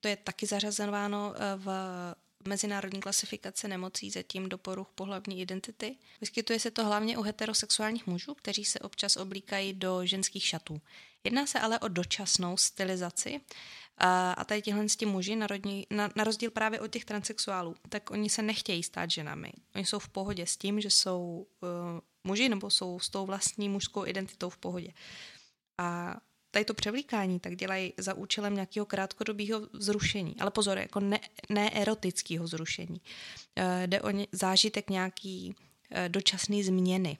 To 0.00 0.08
je 0.08 0.16
taky 0.16 0.46
zařazováno 0.46 1.34
v 1.56 1.68
mezinárodní 2.48 3.00
klasifikace 3.00 3.68
nemocí 3.68 4.10
zatím 4.10 4.48
do 4.48 4.58
poruch 4.58 4.88
pohlavní 4.94 5.40
identity. 5.40 5.96
Vyskytuje 6.20 6.60
se 6.60 6.70
to 6.70 6.84
hlavně 6.84 7.18
u 7.18 7.22
heterosexuálních 7.22 8.06
mužů, 8.06 8.34
kteří 8.34 8.64
se 8.64 8.78
občas 8.78 9.16
oblíkají 9.16 9.72
do 9.72 10.06
ženských 10.06 10.44
šatů. 10.44 10.80
Jedná 11.24 11.46
se 11.46 11.60
ale 11.60 11.78
o 11.78 11.88
dočasnou 11.88 12.56
stylizaci 12.56 13.40
a 13.98 14.44
tady 14.44 14.62
tihle 14.62 14.86
ti 14.86 15.06
muži, 15.06 15.36
narodní, 15.36 15.86
na, 15.90 16.10
na 16.16 16.24
rozdíl 16.24 16.50
právě 16.50 16.80
od 16.80 16.90
těch 16.90 17.04
transexuálů, 17.04 17.74
tak 17.88 18.10
oni 18.10 18.30
se 18.30 18.42
nechtějí 18.42 18.82
stát 18.82 19.10
ženami. 19.10 19.52
Oni 19.74 19.84
jsou 19.84 19.98
v 19.98 20.08
pohodě 20.08 20.46
s 20.46 20.56
tím, 20.56 20.80
že 20.80 20.90
jsou 20.90 21.46
uh, 21.60 21.68
muži 22.24 22.48
nebo 22.48 22.70
jsou 22.70 22.98
s 22.98 23.08
tou 23.08 23.26
vlastní 23.26 23.68
mužskou 23.68 24.06
identitou 24.06 24.50
v 24.50 24.58
pohodě. 24.58 24.92
A 25.78 26.16
tady 26.50 26.64
to 26.64 26.74
převlíkání 26.74 27.40
tak 27.40 27.56
dělají 27.56 27.92
za 27.98 28.14
účelem 28.14 28.54
nějakého 28.54 28.86
krátkodobého 28.86 29.68
zrušení. 29.72 30.36
Ale 30.40 30.50
pozor, 30.50 30.78
jako 30.78 31.00
ne, 31.00 31.20
ne 31.48 31.70
erotického 31.70 32.46
zrušení. 32.46 33.00
E, 33.56 33.86
jde 33.86 34.00
o 34.00 34.10
ně, 34.10 34.26
zážitek 34.32 34.90
nějaký 34.90 35.54
e, 35.90 36.08
dočasný 36.08 36.64
změny. 36.64 37.18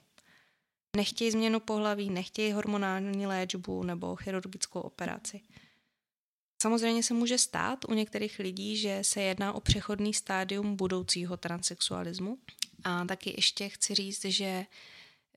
Nechtějí 0.95 1.31
změnu 1.31 1.59
pohlaví, 1.59 2.09
nechtějí 2.09 2.51
hormonální 2.51 3.27
léčbu 3.27 3.83
nebo 3.83 4.15
chirurgickou 4.15 4.79
operaci. 4.79 5.41
Samozřejmě 6.61 7.03
se 7.03 7.13
může 7.13 7.37
stát 7.37 7.85
u 7.89 7.93
některých 7.93 8.39
lidí, 8.39 8.77
že 8.77 8.99
se 9.01 9.21
jedná 9.21 9.53
o 9.53 9.59
přechodný 9.59 10.13
stádium 10.13 10.75
budoucího 10.75 11.37
transexualismu. 11.37 12.37
A 12.83 13.05
taky 13.05 13.33
ještě 13.37 13.69
chci 13.69 13.95
říct, 13.95 14.25
že 14.25 14.65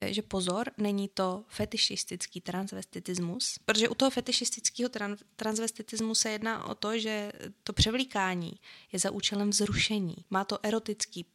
že 0.06 0.22
pozor, 0.22 0.70
není 0.78 1.08
to 1.08 1.44
fetišistický 1.48 2.40
transvestitismus, 2.40 3.58
protože 3.64 3.88
u 3.88 3.94
toho 3.94 4.10
fetišistického 4.10 4.90
transvestitismu 5.36 6.14
se 6.14 6.30
jedná 6.30 6.64
o 6.64 6.74
to, 6.74 6.98
že 6.98 7.32
to 7.64 7.72
převlíkání 7.72 8.52
je 8.92 8.98
za 8.98 9.10
účelem 9.10 9.50
vzrušení. 9.50 10.16
Má 10.30 10.44
to 10.44 10.58
erotický 10.62 11.26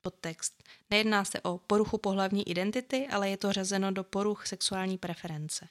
podtext. 0.00 0.62
Nejedná 0.90 1.24
se 1.24 1.40
o 1.40 1.58
poruchu 1.58 1.98
pohlavní 1.98 2.48
identity, 2.48 3.06
ale 3.06 3.30
je 3.30 3.36
to 3.36 3.52
řazeno 3.52 3.92
do 3.92 4.04
poruch 4.04 4.46
sexuální 4.46 4.98
preference. 4.98 5.68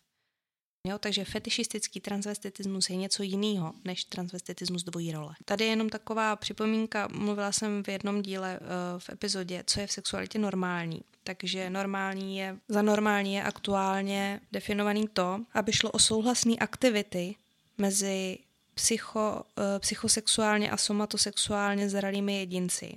Jo, 0.88 0.98
takže 1.00 1.26
fetišistický 1.26 2.00
transvestitismus 2.00 2.90
je 2.90 2.96
něco 2.96 3.24
jiného 3.24 3.74
než 3.86 4.04
transvestitismus 4.04 4.84
dvojí 4.84 5.12
role. 5.12 5.36
Tady 5.46 5.64
je 5.64 5.70
jenom 5.70 5.90
taková 5.90 6.36
připomínka, 6.36 7.08
mluvila 7.08 7.52
jsem 7.52 7.84
v 7.84 7.88
jednom 7.88 8.22
díle 8.22 8.60
uh, 8.60 8.68
v 9.00 9.10
epizodě, 9.10 9.64
co 9.68 9.80
je 9.80 9.88
v 9.88 9.92
sexualitě 9.92 10.40
normální. 10.40 11.02
Takže 11.24 11.70
normální 11.70 12.38
je, 12.38 12.58
za 12.68 12.82
normální 12.82 13.34
je 13.34 13.44
aktuálně 13.44 14.42
definovaný 14.52 15.08
to, 15.14 15.40
aby 15.54 15.74
šlo 15.74 15.92
o 15.92 16.00
souhlasné 16.00 16.56
aktivity 16.56 17.36
mezi 17.78 18.38
psycho, 18.74 19.44
uh, 19.58 19.64
psychosexuálně 19.80 20.72
a 20.72 20.78
somatosexuálně 20.78 21.90
zralými 21.90 22.36
jedinci 22.36 22.96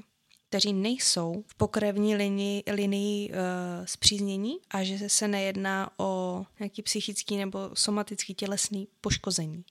kteří 0.57 0.73
nejsou 0.73 1.45
v 1.47 1.55
pokrevní 1.55 2.17
linii, 2.17 2.63
linii 2.73 3.31
uh, 3.31 3.37
zpříznění 3.85 4.59
a 4.71 4.85
že 4.85 5.09
se 5.09 5.29
nejedná 5.29 5.91
o 5.97 6.45
nějaký 6.59 6.83
psychický 6.83 7.37
nebo 7.37 7.71
somatický 7.75 8.35
tělesný 8.35 8.89
poškození. 9.01 9.65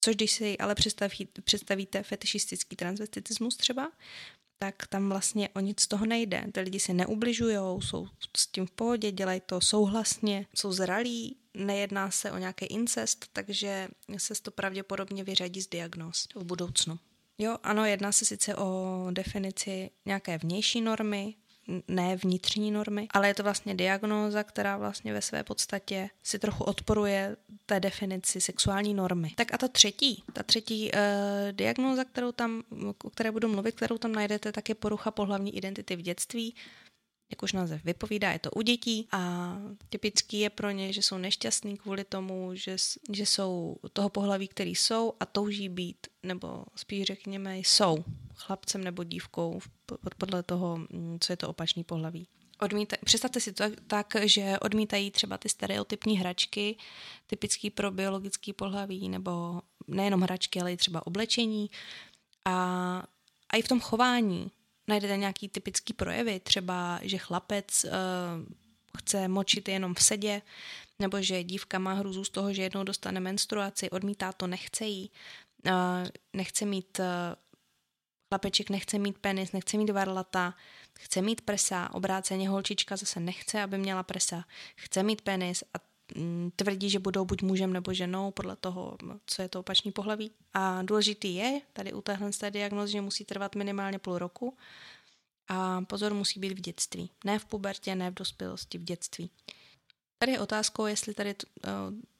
Což 0.00 0.16
když 0.16 0.32
si 0.32 0.58
ale 0.58 0.74
představí, 0.74 1.28
představíte 1.44 2.02
fetišistický 2.02 2.76
transvestitismus 2.76 3.56
třeba, 3.56 3.92
tak 4.58 4.86
tam 4.86 5.08
vlastně 5.08 5.48
o 5.48 5.60
nic 5.60 5.80
z 5.80 5.86
toho 5.86 6.06
nejde. 6.06 6.44
Ty 6.52 6.60
lidi 6.60 6.80
si 6.80 6.94
neubližují, 6.94 7.56
jsou 7.56 8.08
s 8.36 8.46
tím 8.46 8.66
v 8.66 8.70
pohodě, 8.70 9.12
dělají 9.12 9.42
to 9.46 9.60
souhlasně, 9.60 10.46
jsou 10.54 10.72
zralí, 10.72 11.36
nejedná 11.54 12.10
se 12.10 12.32
o 12.32 12.38
nějaký 12.38 12.66
incest, 12.66 13.26
takže 13.32 13.88
se 14.16 14.34
to 14.42 14.50
pravděpodobně 14.50 15.24
vyřadí 15.24 15.60
z 15.60 15.68
diagnóz 15.68 16.28
v 16.34 16.44
budoucnu. 16.44 16.98
Jo, 17.38 17.56
ano, 17.62 17.84
jedná 17.84 18.12
se 18.12 18.24
sice 18.24 18.54
o 18.54 19.06
definici 19.10 19.90
nějaké 20.06 20.38
vnější 20.38 20.80
normy, 20.80 21.34
ne 21.88 22.16
vnitřní 22.16 22.70
normy, 22.70 23.08
ale 23.10 23.28
je 23.28 23.34
to 23.34 23.42
vlastně 23.42 23.74
diagnóza, 23.74 24.44
která 24.44 24.76
vlastně 24.76 25.12
ve 25.12 25.22
své 25.22 25.44
podstatě 25.44 26.10
si 26.22 26.38
trochu 26.38 26.64
odporuje 26.64 27.36
té 27.66 27.80
definici 27.80 28.40
sexuální 28.40 28.94
normy. 28.94 29.32
Tak 29.36 29.54
a 29.54 29.58
ta 29.58 29.68
třetí, 29.68 30.24
ta 30.32 30.42
třetí 30.42 30.90
uh, 30.90 30.98
diagnóza, 31.52 32.04
kterou 32.04 32.32
tam, 32.32 32.62
o 33.04 33.10
které 33.10 33.30
budu 33.30 33.48
mluvit, 33.48 33.74
kterou 33.74 33.98
tam 33.98 34.12
najdete, 34.12 34.52
tak 34.52 34.68
je 34.68 34.74
porucha 34.74 35.10
pohlavní 35.10 35.56
identity 35.56 35.96
v 35.96 36.02
dětství 36.02 36.54
jak 37.30 37.42
už 37.42 37.52
název 37.52 37.84
vypovídá, 37.84 38.32
je 38.32 38.38
to 38.38 38.50
u 38.50 38.62
dětí 38.62 39.08
a 39.12 39.52
typický 39.88 40.40
je 40.40 40.50
pro 40.50 40.70
ně, 40.70 40.92
že 40.92 41.02
jsou 41.02 41.18
nešťastní 41.18 41.76
kvůli 41.76 42.04
tomu, 42.04 42.50
že, 42.54 42.76
že 43.12 43.26
jsou 43.26 43.76
toho 43.92 44.08
pohlaví, 44.08 44.48
který 44.48 44.74
jsou 44.74 45.12
a 45.20 45.26
touží 45.26 45.68
být, 45.68 46.06
nebo 46.22 46.64
spíš 46.76 47.06
řekněme, 47.06 47.58
jsou 47.58 48.04
chlapcem 48.34 48.84
nebo 48.84 49.04
dívkou 49.04 49.60
podle 50.18 50.42
toho, 50.42 50.76
mm, 50.76 51.18
co 51.20 51.32
je 51.32 51.36
to 51.36 51.48
opačný 51.48 51.84
pohlaví. 51.84 52.28
Odmítaj, 52.60 52.98
představte 53.04 53.40
si 53.40 53.52
to 53.52 53.64
tak, 53.86 54.14
že 54.24 54.58
odmítají 54.60 55.10
třeba 55.10 55.38
ty 55.38 55.48
stereotypní 55.48 56.18
hračky, 56.18 56.76
typický 57.26 57.70
pro 57.70 57.90
biologický 57.90 58.52
pohlaví, 58.52 59.08
nebo 59.08 59.60
nejenom 59.86 60.20
hračky, 60.20 60.60
ale 60.60 60.72
i 60.72 60.76
třeba 60.76 61.06
oblečení. 61.06 61.70
A, 62.44 62.52
a 63.48 63.56
i 63.56 63.62
v 63.62 63.68
tom 63.68 63.80
chování 63.80 64.50
najdete 64.88 65.16
nějaký 65.16 65.48
typický 65.48 65.92
projevy, 65.92 66.40
třeba, 66.40 67.00
že 67.02 67.18
chlapec 67.18 67.84
uh, 67.84 67.90
chce 68.98 69.28
močit 69.28 69.68
jenom 69.68 69.94
v 69.94 70.02
sedě, 70.02 70.42
nebo 70.98 71.22
že 71.22 71.44
dívka 71.44 71.78
má 71.78 71.92
hruzu 71.92 72.24
z 72.24 72.30
toho, 72.30 72.52
že 72.52 72.62
jednou 72.62 72.84
dostane 72.84 73.20
menstruaci, 73.20 73.90
odmítá 73.90 74.32
to, 74.32 74.46
nechce 74.46 74.84
jí, 74.84 75.10
uh, 75.66 75.72
nechce 76.32 76.66
mít, 76.66 76.98
uh, 76.98 77.04
chlapeček 78.28 78.70
nechce 78.70 78.98
mít 78.98 79.18
penis, 79.18 79.52
nechce 79.52 79.76
mít 79.76 79.90
varlata, 79.90 80.54
chce 80.98 81.22
mít 81.22 81.40
prsa, 81.40 81.94
obráceně 81.94 82.48
holčička 82.48 82.96
zase 82.96 83.20
nechce, 83.20 83.62
aby 83.62 83.78
měla 83.78 84.02
prsa, 84.02 84.44
chce 84.76 85.02
mít 85.02 85.22
penis 85.22 85.64
a 85.74 85.95
tvrdí, 86.56 86.90
že 86.90 86.98
budou 86.98 87.24
buď 87.24 87.42
mužem 87.42 87.72
nebo 87.72 87.92
ženou, 87.92 88.30
podle 88.30 88.56
toho, 88.56 88.96
co 89.26 89.42
je 89.42 89.48
to 89.48 89.60
opačný 89.60 89.92
pohlaví. 89.92 90.30
A 90.54 90.82
důležitý 90.82 91.34
je 91.34 91.60
tady 91.72 91.92
u 91.92 92.00
téhle 92.00 92.30
diagnozy, 92.50 92.92
že 92.92 93.00
musí 93.00 93.24
trvat 93.24 93.54
minimálně 93.54 93.98
půl 93.98 94.18
roku. 94.18 94.56
A 95.48 95.80
pozor 95.80 96.14
musí 96.14 96.40
být 96.40 96.52
v 96.52 96.60
dětství. 96.60 97.10
Ne 97.24 97.38
v 97.38 97.44
pubertě, 97.44 97.94
ne 97.94 98.10
v 98.10 98.14
dospělosti, 98.14 98.78
v 98.78 98.84
dětství. 98.84 99.30
Tady 100.18 100.32
je 100.32 100.40
otázkou, 100.40 100.86
jestli 100.86 101.14
tady 101.14 101.34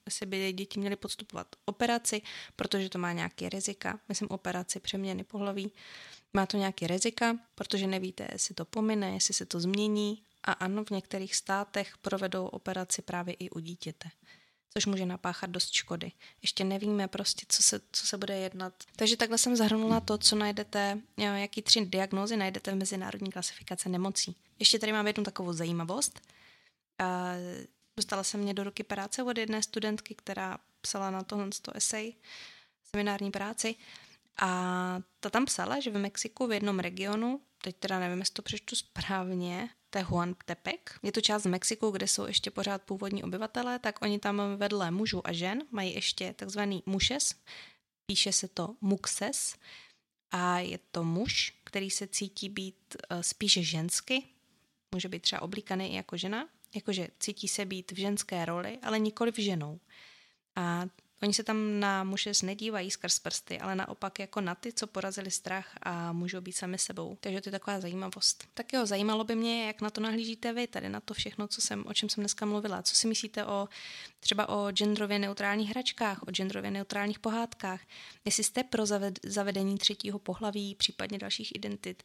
jestli 0.06 0.26
by 0.26 0.52
děti 0.52 0.80
měly 0.80 0.96
podstupovat 0.96 1.46
operaci, 1.64 2.22
protože 2.56 2.88
to 2.88 2.98
má 2.98 3.12
nějaké 3.12 3.48
rizika, 3.48 4.00
myslím 4.08 4.28
operaci 4.30 4.80
přeměny 4.80 5.24
pohlaví, 5.24 5.72
má 6.34 6.46
to 6.46 6.56
nějaké 6.56 6.86
rizika, 6.86 7.38
protože 7.54 7.86
nevíte, 7.86 8.28
jestli 8.32 8.54
to 8.54 8.64
pomine, 8.64 9.14
jestli 9.14 9.34
se 9.34 9.46
to 9.46 9.60
změní 9.60 10.22
a 10.46 10.52
ano, 10.52 10.84
v 10.84 10.90
některých 10.90 11.34
státech 11.34 11.98
provedou 11.98 12.46
operaci 12.46 13.02
právě 13.02 13.34
i 13.34 13.50
u 13.50 13.58
dítěte 13.58 14.08
což 14.76 14.86
může 14.86 15.06
napáchat 15.06 15.50
dost 15.50 15.72
škody. 15.72 16.12
Ještě 16.42 16.64
nevíme 16.64 17.08
prostě, 17.08 17.46
co 17.48 17.62
se, 17.62 17.80
co 17.92 18.06
se 18.06 18.18
bude 18.18 18.38
jednat. 18.38 18.74
Takže 18.96 19.16
takhle 19.16 19.38
jsem 19.38 19.56
zahrnula 19.56 20.00
to, 20.00 20.18
co 20.18 20.36
najdete, 20.36 21.00
jaký 21.16 21.62
tři 21.62 21.86
diagnózy 21.86 22.36
najdete 22.36 22.72
v 22.72 22.76
mezinárodní 22.76 23.32
klasifikace 23.32 23.88
nemocí. 23.88 24.36
Ještě 24.58 24.78
tady 24.78 24.92
mám 24.92 25.06
jednu 25.06 25.24
takovou 25.24 25.52
zajímavost. 25.52 26.20
Dostala 27.96 28.24
se 28.24 28.38
mě 28.38 28.54
do 28.54 28.64
ruky 28.64 28.82
práce 28.82 29.22
od 29.22 29.38
jedné 29.38 29.62
studentky, 29.62 30.14
která 30.14 30.58
psala 30.80 31.10
na 31.10 31.22
tohle 31.22 31.48
to 31.62 31.76
esej, 31.76 32.14
seminární 32.90 33.30
práci. 33.30 33.74
A 34.38 35.00
ta 35.20 35.30
tam 35.30 35.44
psala, 35.44 35.80
že 35.80 35.90
v 35.90 35.98
Mexiku 35.98 36.46
v 36.46 36.52
jednom 36.52 36.78
regionu, 36.78 37.40
teď 37.62 37.76
teda 37.76 37.98
nevím, 37.98 38.18
jestli 38.18 38.34
to 38.34 38.42
přečtu 38.42 38.76
správně, 38.76 39.68
to 39.90 39.98
je 41.02 41.12
to 41.12 41.20
část 41.20 41.46
Mexiku, 41.46 41.90
kde 41.90 42.08
jsou 42.08 42.26
ještě 42.26 42.50
pořád 42.50 42.82
původní 42.82 43.24
obyvatelé, 43.24 43.78
tak 43.78 44.02
oni 44.02 44.18
tam 44.18 44.42
vedle 44.56 44.90
mužů 44.90 45.26
a 45.26 45.32
žen 45.32 45.62
mají 45.70 45.94
ještě 45.94 46.32
takzvaný 46.32 46.82
mušes, 46.86 47.34
píše 48.06 48.32
se 48.32 48.48
to 48.48 48.76
muxes 48.80 49.56
a 50.30 50.58
je 50.58 50.78
to 50.90 51.04
muž, 51.04 51.54
který 51.64 51.90
se 51.90 52.06
cítí 52.06 52.48
být 52.48 52.96
eh, 53.10 53.22
spíše 53.22 53.62
žensky, 53.62 54.22
může 54.94 55.08
být 55.08 55.22
třeba 55.22 55.42
oblíkaný 55.42 55.92
i 55.92 55.96
jako 55.96 56.16
žena, 56.16 56.48
jakože 56.74 57.08
cítí 57.20 57.48
se 57.48 57.64
být 57.64 57.92
v 57.92 57.96
ženské 57.96 58.44
roli, 58.44 58.78
ale 58.82 58.98
nikoli 58.98 59.32
v 59.32 59.38
ženou. 59.38 59.80
A 60.56 60.86
Oni 61.22 61.34
se 61.34 61.44
tam 61.44 61.80
na 61.80 62.04
muže 62.04 62.32
nedívají 62.42 62.90
skrz 62.90 63.18
prsty, 63.18 63.60
ale 63.60 63.74
naopak 63.74 64.18
jako 64.18 64.40
na 64.40 64.54
ty, 64.54 64.72
co 64.72 64.86
porazili 64.86 65.30
strach 65.30 65.74
a 65.82 66.12
můžou 66.12 66.40
být 66.40 66.52
sami 66.52 66.78
sebou. 66.78 67.16
Takže 67.20 67.40
to 67.40 67.48
je 67.48 67.52
taková 67.52 67.80
zajímavost. 67.80 68.44
Tak 68.54 68.72
jo, 68.72 68.86
zajímalo 68.86 69.24
by 69.24 69.34
mě, 69.34 69.66
jak 69.66 69.80
na 69.80 69.90
to 69.90 70.00
nahlížíte 70.00 70.52
vy, 70.52 70.66
tady 70.66 70.88
na 70.88 71.00
to 71.00 71.14
všechno, 71.14 71.48
co 71.48 71.60
jsem, 71.60 71.84
o 71.86 71.94
čem 71.94 72.08
jsem 72.08 72.22
dneska 72.22 72.46
mluvila. 72.46 72.82
Co 72.82 72.94
si 72.94 73.06
myslíte 73.06 73.44
o 73.46 73.68
třeba 74.20 74.48
o 74.48 74.70
genderově 74.72 75.18
neutrálních 75.18 75.70
hračkách, 75.70 76.22
o 76.22 76.30
genderově 76.30 76.70
neutrálních 76.70 77.18
pohádkách? 77.18 77.80
Jestli 78.24 78.44
jste 78.44 78.64
pro 78.64 78.86
zavedení 79.24 79.78
třetího 79.78 80.18
pohlaví, 80.18 80.74
případně 80.74 81.18
dalších 81.18 81.54
identit, 81.54 82.02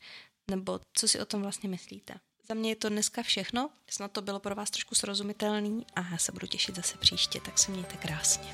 nebo 0.51 0.79
co 0.93 1.07
si 1.07 1.19
o 1.19 1.25
tom 1.25 1.41
vlastně 1.41 1.69
myslíte? 1.69 2.13
Za 2.51 2.55
mě 2.55 2.69
je 2.69 2.75
to 2.75 2.89
dneska 2.89 3.23
všechno. 3.23 3.69
Snad 3.89 4.11
to 4.11 4.21
bylo 4.21 4.39
pro 4.39 4.55
vás 4.55 4.71
trošku 4.71 4.95
srozumitelný 4.95 5.85
a 5.95 6.01
já 6.11 6.17
se 6.17 6.31
budu 6.31 6.47
těšit 6.47 6.75
zase 6.75 6.97
příště, 6.97 7.39
tak 7.45 7.59
se 7.59 7.71
mějte 7.71 7.97
krásně. 7.97 8.53